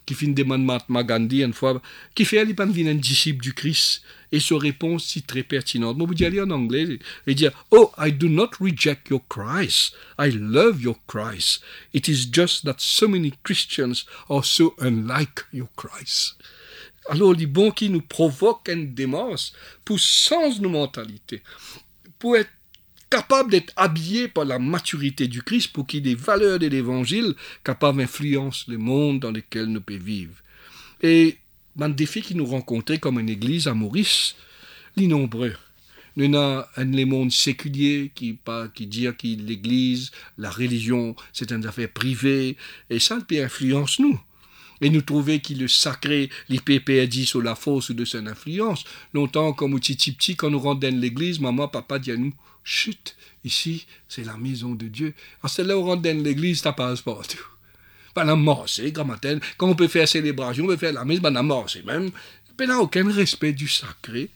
qui 0.04 0.14
finit 0.14 0.34
demande 0.34 0.64
Mahatma 0.64 1.04
Gandhi 1.04 1.42
une 1.42 1.52
fois, 1.52 1.80
qui 2.14 2.24
fait 2.24 2.44
pas 2.54 2.64
un 2.64 2.94
disciple 2.94 3.40
du 3.40 3.52
Christ, 3.52 4.02
et 4.32 4.40
sa 4.40 4.56
réponse 4.56 5.04
si 5.04 5.22
très 5.22 5.42
pertinente. 5.42 5.96
Moi, 5.96 6.06
vous 6.06 6.14
dire 6.14 6.32
en 6.44 6.50
anglais, 6.50 6.98
et 7.26 7.34
dire, 7.34 7.52
Oh, 7.70 7.90
I 7.98 8.12
do 8.12 8.28
not 8.28 8.50
reject 8.60 9.10
your 9.10 9.22
Christ. 9.28 9.94
I 10.18 10.30
love 10.30 10.80
your 10.80 10.98
Christ. 11.06 11.62
It 11.92 12.08
is 12.08 12.28
just 12.30 12.64
that 12.64 12.76
so 12.78 13.08
many 13.08 13.32
Christians 13.42 14.06
are 14.28 14.44
so 14.44 14.74
unlike 14.78 15.44
your 15.52 15.68
Christ. 15.76 16.36
Alors, 17.08 17.32
les 17.32 17.46
bons 17.46 17.72
qui 17.72 17.88
nous 17.88 18.02
provoquent 18.02 18.68
une 18.68 18.94
démence 18.94 19.52
pour 19.84 19.98
sens 19.98 20.60
nos 20.60 20.68
mentalités, 20.68 21.42
pour 22.18 22.36
être 22.36 22.50
capable 23.10 23.50
d'être 23.50 23.72
habillé 23.74 24.28
par 24.28 24.44
la 24.44 24.60
maturité 24.60 25.26
du 25.26 25.42
Christ 25.42 25.72
pour 25.72 25.86
qu'il 25.86 25.98
ait 25.98 26.10
des 26.10 26.14
valeurs 26.14 26.60
de 26.60 26.68
l'évangile 26.68 27.34
capables 27.64 27.98
d'influencer 27.98 28.70
le 28.70 28.78
monde 28.78 29.18
dans 29.18 29.32
lequel 29.32 29.66
nous 29.66 29.80
pouvons 29.80 29.98
vivre. 29.98 30.34
Et 31.02 31.38
un 31.78 31.88
défi 31.88 32.22
qui 32.22 32.34
nous 32.34 32.46
rencontrait 32.46 32.98
comme 32.98 33.18
une 33.18 33.28
église 33.28 33.68
à 33.68 33.74
Maurice, 33.74 34.34
les 34.96 35.06
nombreux. 35.06 35.54
Nous 36.16 36.36
avons 36.36 36.64
un 36.76 37.06
monde 37.06 37.30
séculier 37.30 38.10
qui, 38.14 38.32
pas, 38.32 38.68
qui 38.68 38.86
dit 38.86 39.06
que 39.18 39.26
l'église, 39.26 40.10
la 40.38 40.50
religion, 40.50 41.14
c'est 41.32 41.52
une 41.52 41.64
affaire 41.66 41.90
privée, 41.90 42.56
et 42.88 42.98
ça 42.98 43.18
influence 43.30 43.98
nous 43.98 44.20
et 44.80 44.90
nous 44.90 45.02
trouver 45.02 45.40
qu'il 45.40 45.60
le 45.60 45.68
sacré, 45.68 46.30
l'IPP 46.48 46.90
dit 47.08 47.26
sur 47.26 47.42
la 47.42 47.54
force 47.54 47.90
de 47.90 48.04
son 48.04 48.26
influence. 48.26 48.84
Longtemps, 49.12 49.52
comme 49.52 49.74
au 49.74 49.78
petit 49.78 50.36
quand 50.36 50.50
nous 50.50 50.58
rentrons 50.58 50.80
dans 50.80 51.00
l'église, 51.00 51.40
maman, 51.40 51.68
papa 51.68 51.98
dit 51.98 52.12
à 52.12 52.16
nous, 52.16 52.32
chut, 52.64 53.16
ici, 53.44 53.86
c'est 54.08 54.24
la 54.24 54.36
maison 54.36 54.74
de 54.74 54.86
Dieu. 54.88 55.14
Ah, 55.42 55.48
c'est 55.48 55.64
là 55.64 55.76
où 55.76 55.82
on 55.82 55.86
rentre 55.86 56.02
dans 56.02 56.22
l'église, 56.22 56.60
ça 56.60 56.72
passe 56.72 57.02
partout. 57.02 57.46
Ben, 58.14 58.24
la 58.24 58.36
c'est 58.66 58.90
grand 58.90 59.04
matin. 59.04 59.38
Quand 59.56 59.68
on 59.68 59.74
peut 59.74 59.88
faire 59.88 60.08
célébration, 60.08 60.64
on 60.64 60.68
peut 60.68 60.76
faire 60.76 60.92
la 60.92 61.04
messe, 61.04 61.20
ben, 61.20 61.30
la 61.30 61.42
mort, 61.42 61.68
c'est 61.70 61.84
même. 61.84 62.10
Ben, 62.58 62.66
n'a 62.68 62.78
aucun 62.78 63.10
respect 63.10 63.52
du 63.52 63.68
sacré. 63.68 64.30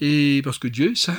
Et 0.00 0.40
parce 0.44 0.58
que 0.58 0.68
Dieu 0.68 0.92
est 0.92 0.96
saint. 0.96 1.16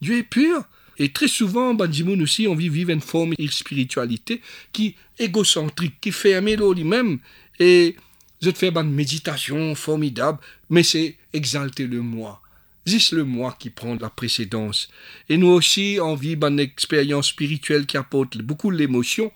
Dieu 0.00 0.18
est 0.18 0.22
pur. 0.22 0.64
Et 0.98 1.10
très 1.12 1.28
souvent, 1.28 1.72
Banjimoun 1.74 2.20
aussi, 2.22 2.46
on 2.46 2.54
vit 2.54 2.68
vivre 2.68 2.90
une 2.90 3.00
forme 3.00 3.34
de 3.34 3.46
spiritualité 3.48 4.42
qui 4.72 4.94
est 5.18 5.24
égocentrique, 5.24 6.00
qui 6.00 6.12
fait 6.12 6.32
aimer 6.32 6.56
lui-même. 6.56 7.18
Et 7.58 7.96
Je 8.42 8.50
te 8.50 8.58
fais 8.58 8.68
une 8.68 8.92
méditation 8.92 9.74
formidable, 9.74 10.38
mais 10.70 10.82
c'est 10.82 11.16
exalter 11.32 11.86
le 11.86 12.00
moi. 12.00 12.40
C'est 12.86 13.12
le 13.12 13.24
moi 13.24 13.54
qui 13.58 13.68
prend 13.68 13.96
la 14.00 14.08
précédence. 14.08 14.88
Et 15.28 15.36
nous 15.36 15.48
aussi, 15.48 15.98
on 16.02 16.14
vit 16.14 16.36
une 16.40 16.60
expérience 16.60 17.28
spirituelle 17.28 17.84
qui 17.84 17.98
apporte 17.98 18.38
beaucoup 18.38 18.70
l'émotion. 18.70 19.30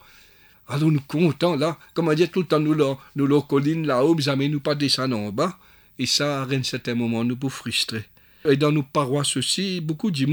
Alors 0.68 0.90
nous 0.90 1.00
comptons 1.00 1.56
là, 1.56 1.78
comme 1.92 2.08
on 2.08 2.14
dit 2.14 2.28
tout 2.28 2.40
le 2.40 2.46
temps, 2.46 2.60
nous 2.60 2.74
là, 2.74 2.96
nous 3.16 3.40
colline 3.42 3.86
là-haut, 3.86 4.16
mais 4.36 4.48
nous 4.48 4.60
pas 4.60 4.74
descendre 4.74 5.18
en 5.18 5.30
bas. 5.30 5.58
Et 5.98 6.06
ça, 6.06 6.42
à 6.42 6.46
un 6.46 6.62
certain 6.62 6.94
moment, 6.94 7.22
nous 7.22 7.36
peut 7.36 7.48
frustrer. 7.48 8.04
Et 8.48 8.56
dans 8.56 8.72
nos 8.72 8.82
paroisses 8.82 9.36
aussi, 9.36 9.80
beaucoup 9.80 10.10
de 10.10 10.16
gens 10.16 10.28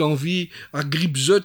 envie 0.00 0.48
à 0.72 0.82
gripzot 0.82 1.40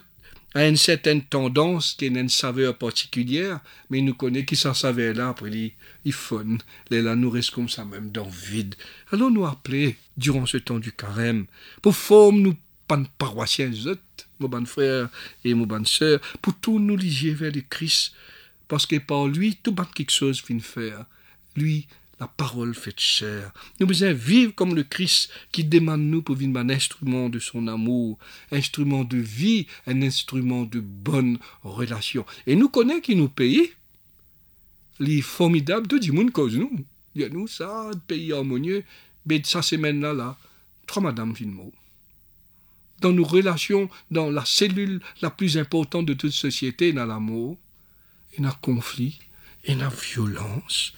à 0.54 0.66
une 0.66 0.76
certaine 0.76 1.22
tendance 1.22 1.94
qui 1.94 2.04
a 2.04 2.08
une 2.08 2.28
saveur 2.28 2.76
particulière, 2.76 3.60
mais 3.88 4.00
nous 4.00 4.14
connaît 4.14 4.44
qui 4.44 4.56
s'en 4.56 4.74
savait 4.74 5.14
là, 5.14 5.30
après 5.30 5.50
il, 5.50 5.72
il 6.04 6.12
fun, 6.12 6.58
les 6.90 7.00
reste 7.00 7.52
comme 7.52 7.68
ça 7.68 7.84
même 7.84 8.10
dans 8.10 8.24
le 8.24 8.30
vide. 8.30 8.74
Alors 9.10 9.30
nous 9.30 9.46
appeler, 9.46 9.96
durant 10.16 10.46
ce 10.46 10.58
temps 10.58 10.78
du 10.78 10.92
carême, 10.92 11.46
pour 11.80 11.96
former 11.96 12.40
nous, 12.40 12.56
pan 12.86 13.04
paroissiens, 13.18 13.70
mon 14.38 14.48
bon 14.48 14.66
frère 14.66 15.08
et 15.44 15.54
mon 15.54 15.66
bonne 15.66 15.86
sœur, 15.86 16.20
pour 16.40 16.54
tout 16.54 16.78
nous 16.78 16.96
lier 16.96 17.32
vers 17.32 17.52
le 17.52 17.62
Christ, 17.62 18.12
parce 18.68 18.86
que 18.86 18.96
par 18.96 19.26
lui, 19.26 19.56
tout 19.62 19.72
ban 19.72 19.84
quelque 19.84 20.12
chose 20.12 20.40
fin 20.40 20.58
faire. 20.58 21.04
Lui, 21.56 21.86
la 22.22 22.28
parole 22.28 22.72
faite 22.72 23.00
chair. 23.00 23.52
Nous 23.80 23.86
besoin 23.86 24.12
vivre 24.12 24.54
comme 24.54 24.76
le 24.76 24.84
Christ 24.84 25.28
qui 25.50 25.64
demande 25.64 26.02
nous 26.02 26.22
pour 26.22 26.36
vivre 26.36 26.56
un 26.56 26.70
instrument 26.70 27.28
de 27.28 27.40
son 27.40 27.66
amour, 27.66 28.16
instrument 28.52 29.02
de 29.02 29.18
vie, 29.18 29.66
un 29.88 30.02
instrument 30.02 30.62
de 30.62 30.78
bonne 30.78 31.38
relation. 31.64 32.24
Et 32.46 32.54
nous 32.54 32.68
connaissons 32.68 33.00
qui 33.00 33.16
nous 33.16 33.28
paye. 33.28 33.72
Les 35.00 35.20
formidables, 35.20 35.88
le 35.90 36.12
monde 36.12 36.30
cause 36.30 36.56
nous. 36.56 36.84
Il 37.16 37.22
y 37.22 37.24
a 37.24 37.28
nous, 37.28 37.48
ça, 37.48 37.90
pays 38.06 38.32
harmonieux, 38.32 38.84
mais 39.26 39.42
ça 39.44 39.60
semaine 39.60 40.00
là, 40.00 40.12
là, 40.12 40.36
trois 40.86 41.02
madame 41.02 41.34
Finmo. 41.34 41.72
Dans 43.02 43.12
nos 43.12 43.24
relations, 43.24 43.90
dans 44.10 44.30
la 44.30 44.44
cellule 44.44 45.00
la 45.20 45.30
plus 45.30 45.58
importante 45.58 46.06
de 46.06 46.14
toute 46.14 46.32
société, 46.32 46.92
dans 46.92 47.04
l'amour, 47.04 47.58
il 48.38 48.44
y 48.44 48.46
a 48.46 48.58
conflit, 48.62 49.18
il 49.66 49.78
y 49.78 49.82
a 49.82 49.88
violence, 49.90 50.94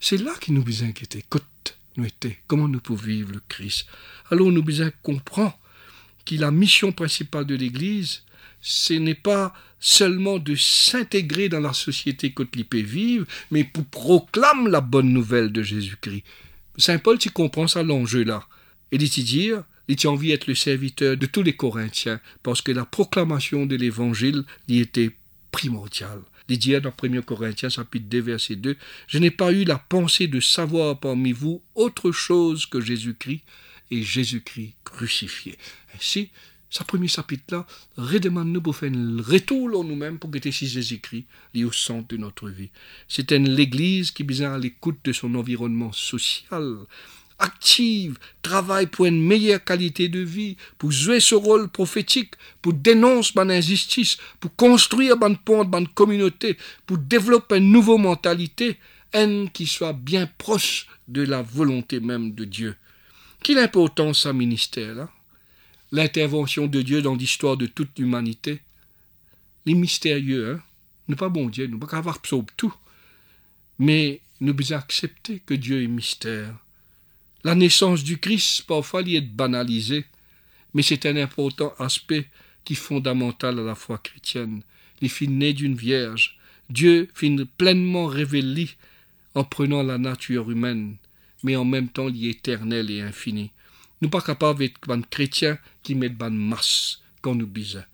c'est 0.00 0.18
là 0.18 0.34
qu'il 0.40 0.54
nous 0.54 0.62
besoin 0.62 0.88
inquiéter. 0.88 1.24
Côte 1.28 1.78
nous 1.96 2.04
était, 2.04 2.38
comment 2.46 2.68
nous 2.68 2.80
pouvons 2.80 3.02
vivre 3.02 3.32
le 3.32 3.40
Christ. 3.48 3.86
Alors 4.30 4.52
nous 4.52 4.62
besoin 4.62 4.90
comprendre 5.02 5.58
que 6.24 6.34
la 6.34 6.50
mission 6.50 6.92
principale 6.92 7.46
de 7.46 7.54
l'Église, 7.54 8.22
ce 8.60 8.94
n'est 8.94 9.14
pas 9.14 9.54
seulement 9.80 10.38
de 10.38 10.54
s'intégrer 10.54 11.48
dans 11.48 11.60
la 11.60 11.72
société 11.72 12.32
côte 12.32 12.54
vivre, 12.56 13.26
mais 13.50 13.64
pour 13.64 13.84
proclamer 13.84 14.70
la 14.70 14.80
bonne 14.80 15.12
nouvelle 15.12 15.52
de 15.52 15.62
Jésus-Christ. 15.62 16.24
Saint 16.78 16.98
Paul, 16.98 17.18
tu 17.18 17.30
comprends 17.30 17.68
ça 17.68 17.82
l'enjeu 17.82 18.24
là. 18.24 18.46
Et 18.90 18.98
dit 18.98 19.24
dire, 19.24 19.62
il 19.88 20.06
a 20.06 20.10
envie 20.10 20.28
d'être 20.28 20.46
le 20.46 20.54
serviteur 20.54 21.16
de 21.16 21.26
tous 21.26 21.42
les 21.42 21.54
Corinthiens, 21.54 22.20
parce 22.42 22.62
que 22.62 22.72
la 22.72 22.84
proclamation 22.84 23.66
de 23.66 23.76
l'Évangile 23.76 24.44
y 24.68 24.80
était 24.80 25.10
primordiale. 25.50 26.22
Il 26.48 26.58
dit 26.58 26.78
dans 26.80 26.92
1 27.02 27.22
Corinthiens 27.22 27.70
chapitre 27.70 28.06
2 28.08 28.20
verset 28.20 28.56
2, 28.56 28.76
Je 29.08 29.18
n'ai 29.18 29.30
pas 29.30 29.52
eu 29.52 29.64
la 29.64 29.78
pensée 29.78 30.26
de 30.26 30.40
savoir 30.40 30.98
parmi 30.98 31.32
vous 31.32 31.62
autre 31.74 32.12
chose 32.12 32.66
que 32.66 32.80
Jésus-Christ 32.80 33.40
et 33.90 34.02
Jésus-Christ 34.02 34.74
crucifié. 34.84 35.56
Ainsi, 35.96 36.30
ce 36.68 36.82
premier 36.82 37.08
chapitre-là 37.08 37.66
redemande-nous 37.96 38.60
pour 38.60 38.76
faire 38.76 38.92
un 38.92 39.22
retour 39.22 39.78
en 39.78 39.84
nous-mêmes 39.84 40.18
pour 40.18 40.30
que 40.30 40.50
si 40.50 40.66
Jésus-Christ 40.66 41.24
lié 41.54 41.64
au 41.64 41.72
centre 41.72 42.08
de 42.08 42.16
notre 42.16 42.48
vie. 42.48 42.70
C'est 43.06 43.30
l'Église 43.30 44.10
qui 44.10 44.24
besoin 44.24 44.54
à 44.54 44.58
l'écoute 44.58 44.98
de 45.04 45.12
son 45.12 45.34
environnement 45.36 45.92
social, 45.92 46.78
active, 47.38 48.18
travaille 48.42 48.86
pour 48.86 49.06
une 49.06 49.22
meilleure 49.22 49.62
qualité 49.62 50.08
de 50.08 50.20
vie, 50.20 50.56
pour 50.78 50.90
jouer 50.90 51.20
ce 51.20 51.34
rôle 51.34 51.68
prophétique, 51.68 52.34
pour 52.62 52.72
dénoncer 52.72 53.32
mon 53.36 53.50
injustice, 53.50 54.18
pour 54.40 54.54
construire 54.54 55.16
une 55.22 55.36
pont, 55.36 55.64
une 55.64 55.88
communauté, 55.88 56.56
pour 56.86 56.98
développer 56.98 57.56
une 57.56 57.72
nouvelle 57.72 58.00
mentalité, 58.00 58.78
une 59.12 59.50
qui 59.50 59.66
soit 59.66 59.92
bien 59.92 60.28
proche 60.38 60.86
de 61.08 61.22
la 61.22 61.42
volonté 61.42 62.00
même 62.00 62.34
de 62.34 62.44
Dieu. 62.44 62.76
Quelle 63.42 63.58
importance 63.58 64.26
à 64.26 64.32
ministère, 64.32 64.94
là? 64.94 65.10
L'intervention 65.92 66.66
de 66.66 66.82
Dieu 66.82 67.02
dans 67.02 67.14
l'histoire 67.14 67.56
de 67.56 67.66
toute 67.66 67.98
l'humanité. 67.98 68.60
Les 69.66 69.74
mystérieux, 69.74 70.54
hein? 70.54 70.62
Nous 71.06 71.16
pas 71.16 71.28
bon 71.28 71.48
Dieu, 71.48 71.66
nous 71.66 71.78
pas 71.78 71.96
avoir 71.96 72.20
tout. 72.56 72.74
Mais 73.78 74.20
nous 74.40 74.52
devons 74.52 74.76
accepter 74.76 75.40
que 75.44 75.54
Dieu 75.54 75.82
est 75.82 75.86
mystère 75.86 76.54
la 77.44 77.54
naissance 77.54 78.02
du 78.02 78.18
Christ, 78.18 78.62
parfois, 78.66 79.02
y 79.02 79.16
est 79.16 79.20
banalisée, 79.20 80.06
mais 80.72 80.82
c'est 80.82 81.06
un 81.06 81.16
important 81.16 81.74
aspect 81.78 82.26
qui 82.64 82.72
est 82.72 82.76
fondamental 82.76 83.58
à 83.58 83.62
la 83.62 83.74
foi 83.74 83.98
chrétienne. 83.98 84.62
Il 85.02 85.10
fit 85.10 85.28
né 85.28 85.52
d'une 85.52 85.76
vierge. 85.76 86.38
Dieu 86.70 87.08
fit 87.14 87.36
pleinement 87.58 88.06
révélé 88.06 88.70
en 89.34 89.44
prenant 89.44 89.82
la 89.82 89.98
nature 89.98 90.50
humaine, 90.50 90.96
mais 91.42 91.56
en 91.56 91.64
même 91.64 91.88
temps 91.88 92.08
il 92.08 92.26
est 92.26 92.30
éternel 92.30 92.90
et 92.90 93.02
infini. 93.02 93.50
Nous 94.00 94.08
pas 94.08 94.22
capables 94.22 94.60
d'être 94.60 94.90
un 94.90 95.02
chrétien 95.02 95.58
qui 95.82 95.94
met 95.94 96.08
ban 96.08 96.30
masse 96.30 97.02
quand 97.20 97.34
nous 97.34 97.46
bisons. 97.46 97.84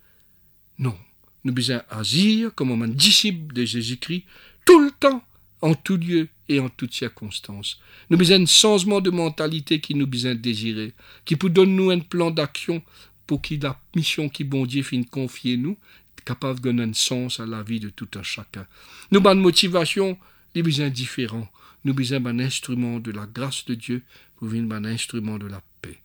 Non, 0.79 0.97
nous 1.43 1.53
bisons 1.53 1.81
agir 1.89 2.55
comme 2.55 2.81
un 2.81 2.87
disciple 2.87 3.53
de 3.53 3.65
Jésus-Christ 3.65 4.23
tout 4.65 4.79
le 4.79 4.91
temps, 4.91 5.23
en 5.61 5.73
tout 5.73 5.97
lieu 5.97 6.27
et 6.49 6.59
en 6.59 6.69
toutes 6.69 6.93
circonstances. 6.93 7.79
Nous 8.09 8.17
besoin 8.17 8.41
un 8.41 8.45
changement 8.45 9.01
de 9.01 9.09
mentalité 9.09 9.79
qui 9.79 9.95
nous 9.95 10.07
besoin 10.07 10.35
désirer, 10.35 10.93
qui 11.25 11.35
peut 11.35 11.49
donner 11.49 11.71
nous 11.71 11.91
un 11.91 11.99
plan 11.99 12.31
d'action 12.31 12.81
pour 13.27 13.41
que 13.41 13.55
la 13.61 13.79
mission 13.95 14.27
qui 14.27 14.43
bon 14.43 14.65
Dieu 14.65 14.83
finit 14.83 15.05
confier 15.05 15.57
nous, 15.57 15.77
capable 16.25 16.59
de 16.59 16.63
donner 16.65 16.83
un 16.83 16.93
sens 16.93 17.39
à 17.39 17.45
la 17.45 17.63
vie 17.63 17.79
de 17.79 17.89
tout 17.89 18.09
un 18.15 18.23
chacun. 18.23 18.67
Nous 19.11 19.19
avons 19.19 19.39
motivation, 19.39 20.17
nous 20.55 20.63
besoin 20.63 20.89
différents. 20.89 21.49
Nous 21.83 21.93
besoin 21.93 22.25
un 22.25 22.39
instrument 22.39 22.99
de 22.99 23.11
la 23.11 23.25
grâce 23.25 23.65
de 23.65 23.73
Dieu 23.73 24.03
pour 24.35 24.49
venir 24.49 24.75
un 24.75 24.85
instrument 24.85 25.37
de 25.37 25.47
la 25.47 25.61
paix. 25.81 25.99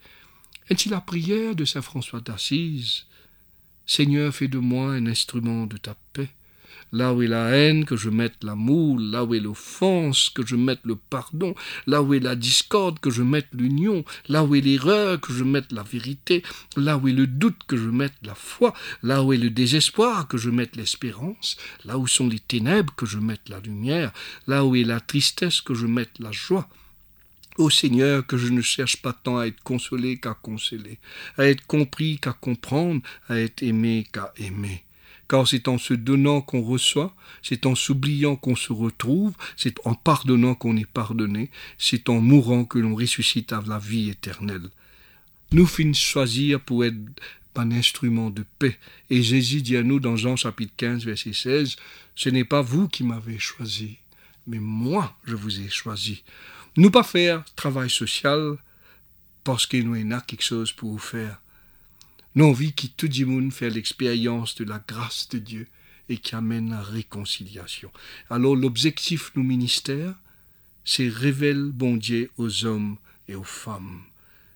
Est-il 0.71 0.90
la 0.92 1.01
prière 1.01 1.55
de 1.55 1.64
Saint 1.64 1.83
François 1.83 2.21
d'Assise 2.21 3.07
Seigneur, 3.87 4.35
fais 4.35 4.49
de 4.49 4.59
moi 4.59 4.92
un 4.92 5.07
instrument 5.07 5.66
de 5.66 5.77
ta 5.77 5.95
paix. 6.12 6.29
Là 6.92 7.12
où 7.12 7.22
est 7.22 7.27
la 7.27 7.49
haine, 7.51 7.85
que 7.85 7.96
je 7.96 8.11
mette 8.11 8.44
l'amour, 8.44 8.99
là 8.99 9.25
où 9.25 9.35
est 9.35 9.40
l'offense, 9.40 10.31
que 10.31 10.46
je 10.46 10.57
mette 10.57 10.81
le 10.85 10.96
pardon, 10.96 11.55
là 11.87 12.03
où 12.03 12.14
est 12.14 12.20
la 12.20 12.37
discorde, 12.37 13.01
que 13.01 13.11
je 13.11 13.22
mette 13.22 13.49
l'union, 13.53 14.05
là 14.29 14.44
où 14.44 14.55
est 14.55 14.61
l'erreur, 14.61 15.20
que 15.20 15.33
je 15.33 15.44
mette 15.44 15.72
la 15.72 15.83
vérité, 15.83 16.42
là 16.77 16.96
où 16.96 17.09
est 17.09 17.12
le 17.12 17.27
doute, 17.27 17.61
que 17.66 17.77
je 17.77 17.88
mette 17.88 18.14
la 18.22 18.35
foi, 18.35 18.72
là 19.03 19.22
où 19.22 19.33
est 19.33 19.38
le 19.38 19.51
désespoir, 19.51 20.29
que 20.29 20.38
je 20.38 20.51
mette 20.51 20.77
l'espérance, 20.77 21.57
là 21.85 21.99
où 21.99 22.07
sont 22.07 22.29
les 22.29 22.38
ténèbres, 22.38 22.94
que 22.94 23.07
je 23.07 23.18
mette 23.18 23.49
la 23.49 23.61
lumière, 23.61 24.12
là 24.46 24.64
où 24.64 24.77
est 24.77 24.85
la 24.85 25.01
tristesse, 25.01 25.61
que 25.61 25.75
je 25.75 25.87
mette 25.87 26.18
la 26.18 26.33
joie. 26.33 26.68
Ô 27.59 27.70
Seigneur, 27.70 28.27
que 28.27 28.37
je 28.37 28.49
ne 28.49 28.61
cherche 28.61 29.01
pas 29.01 29.14
tant 29.14 29.38
à 29.38 29.46
être 29.46 29.62
consolé 29.62 30.18
qu'à 30.18 30.35
consoler, 30.35 30.99
à 31.38 31.46
être 31.46 31.66
compris 31.66 32.18
qu'à 32.18 32.33
comprendre, 32.33 33.01
à 33.29 33.38
être 33.38 33.62
aimé 33.62 34.07
qu'à 34.12 34.33
aimer 34.37 34.86
car 35.29 35.47
c'est 35.47 35.69
en 35.69 35.79
se 35.79 35.95
donnant 35.95 36.41
qu'on 36.41 36.62
reçoit, 36.62 37.15
c'est 37.43 37.67
en 37.67 37.75
s'oubliant 37.75 38.37
qu'on 38.37 38.57
se 38.57 38.73
retrouve, 38.73 39.35
c'est 39.57 39.75
en 39.85 39.95
pardonnant 39.95 40.55
qu'on 40.55 40.77
est 40.77 40.87
pardonné, 40.87 41.51
c'est 41.79 42.09
en 42.09 42.21
mourant 42.21 42.65
que 42.65 42.79
l'on 42.79 42.95
ressuscite 42.95 43.53
à 43.53 43.62
la 43.67 43.79
vie 43.79 44.11
éternelle. 44.11 44.69
Nous 45.53 45.67
finissons 45.67 46.01
choisir 46.01 46.61
pour 46.61 46.85
être 46.85 46.97
un 47.59 47.71
instrument 47.73 48.31
de 48.31 48.45
paix. 48.59 48.79
Et 49.11 49.23
Jésus 49.23 49.62
dit 49.62 49.77
à 49.77 49.83
nous 49.83 50.01
dans 50.01 50.17
Jean 50.17 50.37
chapitre 50.37 50.73
15 50.77 51.05
verset 51.05 51.33
16, 51.33 51.77
Ce 52.15 52.29
n'est 52.29 52.45
pas 52.45 52.62
vous 52.62 52.89
qui 52.89 53.05
m'avez 53.05 53.39
choisi, 53.39 53.99
mais 54.47 54.59
moi 54.59 55.17
je 55.25 55.37
vous 55.37 55.61
ai 55.61 55.69
choisi. 55.69 56.23
Nous 56.77 56.91
pas 56.91 57.03
faire 57.03 57.45
travail 57.57 57.91
social 57.91 58.57
parce 59.45 59.67
qu'il 59.67 59.89
nous 59.89 60.15
a 60.15 60.21
quelque 60.21 60.45
chose 60.45 60.73
pour 60.73 60.91
vous 60.91 60.99
faire 60.99 61.41
nous 62.37 62.53
vie 62.53 62.75
qui 62.75 62.90
tout 62.90 63.09
le 63.09 63.25
monde 63.25 63.51
fait 63.51 63.70
l'expérience 63.70 64.57
de 64.57 64.64
la 64.64 64.79
grâce 64.87 65.27
de 65.31 65.38
Dieu 65.38 65.66
et 66.11 66.18
qui 66.18 66.35
amène 66.35 66.68
la 66.68 66.83
réconciliation. 66.83 67.90
Alors 68.29 68.55
l'objectif 68.55 69.33
du 69.35 69.40
ministère, 69.40 70.14
c'est 70.85 71.09
révéler 71.09 71.70
bon 71.72 71.96
Dieu 71.96 72.31
aux 72.37 72.66
hommes 72.66 72.99
et 73.27 73.35
aux 73.35 73.42
femmes. 73.42 74.03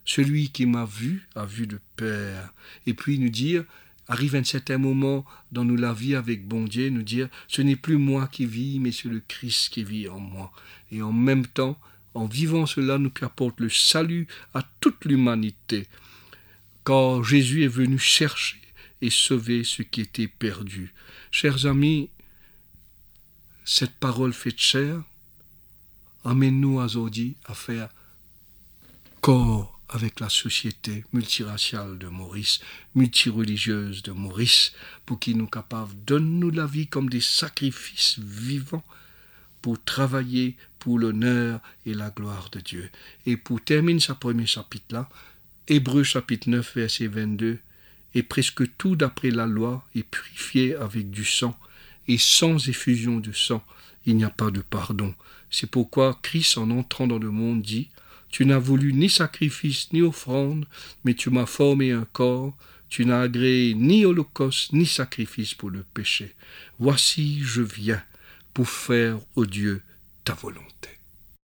Celui 0.04 0.50
qui 0.50 0.66
m'a 0.66 0.84
vu 0.84 1.26
a 1.34 1.46
vu 1.46 1.64
le 1.64 1.80
Père. 1.96 2.52
Et 2.86 2.92
puis 2.92 3.18
nous 3.18 3.30
dire, 3.30 3.64
arrive 4.08 4.36
un 4.36 4.44
certain 4.44 4.76
moment 4.76 5.24
dans 5.50 5.64
nous 5.64 5.76
la 5.76 5.94
vie 5.94 6.14
avec 6.14 6.46
bon 6.46 6.64
Dieu, 6.64 6.90
nous 6.90 7.02
dire, 7.02 7.30
ce 7.48 7.62
n'est 7.62 7.76
plus 7.76 7.96
moi 7.96 8.28
qui 8.30 8.44
vis, 8.44 8.78
mais 8.78 8.92
c'est 8.92 9.08
le 9.08 9.22
Christ 9.26 9.70
qui 9.72 9.84
vit 9.84 10.06
en 10.06 10.20
moi. 10.20 10.52
Et 10.92 11.00
en 11.00 11.12
même 11.12 11.46
temps, 11.46 11.78
en 12.12 12.26
vivant 12.26 12.66
cela, 12.66 12.98
nous 12.98 13.12
apporte 13.22 13.58
le 13.58 13.70
salut 13.70 14.26
à 14.52 14.62
toute 14.80 15.06
l'humanité 15.06 15.86
car 16.84 17.22
Jésus 17.22 17.64
est 17.64 17.68
venu 17.68 17.98
chercher 17.98 18.60
et 19.02 19.10
sauver 19.10 19.64
ce 19.64 19.82
qui 19.82 20.00
était 20.02 20.28
perdu. 20.28 20.92
Chers 21.30 21.66
amis, 21.66 22.10
cette 23.64 23.94
parole 23.96 24.32
faite 24.32 24.58
chair 24.58 25.02
amène-nous 26.24 26.78
aujourd'hui 26.80 27.36
à 27.46 27.54
faire 27.54 27.88
corps 29.20 29.80
avec 29.88 30.20
la 30.20 30.28
société 30.28 31.04
multiraciale 31.12 31.98
de 31.98 32.06
Maurice, 32.06 32.60
multireligieuse 32.94 34.02
de 34.02 34.12
Maurice, 34.12 34.72
pour 35.04 35.18
qu'il 35.18 35.36
nous 35.36 35.48
capable, 35.48 35.92
donne-nous 36.04 36.50
la 36.50 36.66
vie 36.66 36.86
comme 36.86 37.08
des 37.08 37.20
sacrifices 37.20 38.18
vivants 38.18 38.84
pour 39.62 39.82
travailler 39.82 40.56
pour 40.78 40.98
l'honneur 40.98 41.60
et 41.84 41.94
la 41.94 42.10
gloire 42.10 42.50
de 42.50 42.60
Dieu. 42.60 42.90
Et 43.26 43.36
pour 43.36 43.62
terminer 43.62 44.00
ce 44.00 44.12
premier 44.12 44.46
chapitre-là, 44.46 45.08
Hébreu 45.72 46.02
chapitre 46.02 46.48
9, 46.48 46.74
verset 46.74 47.06
22, 47.06 47.60
et 48.16 48.22
presque 48.24 48.76
tout 48.76 48.96
d'après 48.96 49.30
la 49.30 49.46
loi 49.46 49.88
est 49.94 50.02
purifié 50.02 50.74
avec 50.74 51.12
du 51.12 51.24
sang, 51.24 51.56
et 52.08 52.18
sans 52.18 52.68
effusion 52.68 53.20
de 53.20 53.30
sang, 53.30 53.64
il 54.04 54.16
n'y 54.16 54.24
a 54.24 54.30
pas 54.30 54.50
de 54.50 54.62
pardon. 54.62 55.14
C'est 55.48 55.70
pourquoi 55.70 56.18
Christ, 56.22 56.58
en 56.58 56.72
entrant 56.72 57.06
dans 57.06 57.20
le 57.20 57.30
monde, 57.30 57.62
dit 57.62 57.88
Tu 58.30 58.44
n'as 58.46 58.58
voulu 58.58 58.92
ni 58.92 59.08
sacrifice 59.08 59.92
ni 59.92 60.02
offrande, 60.02 60.66
mais 61.04 61.14
tu 61.14 61.30
m'as 61.30 61.46
formé 61.46 61.92
un 61.92 62.06
corps. 62.12 62.56
Tu 62.88 63.06
n'as 63.06 63.20
agréé 63.20 63.74
ni 63.74 64.04
holocauste 64.04 64.72
ni 64.72 64.86
sacrifice 64.86 65.54
pour 65.54 65.70
le 65.70 65.84
péché. 65.94 66.34
Voici, 66.80 67.42
je 67.44 67.62
viens 67.62 68.02
pour 68.54 68.68
faire, 68.68 69.20
au 69.36 69.46
Dieu, 69.46 69.82
ta 70.24 70.34
volonté. 70.34 70.99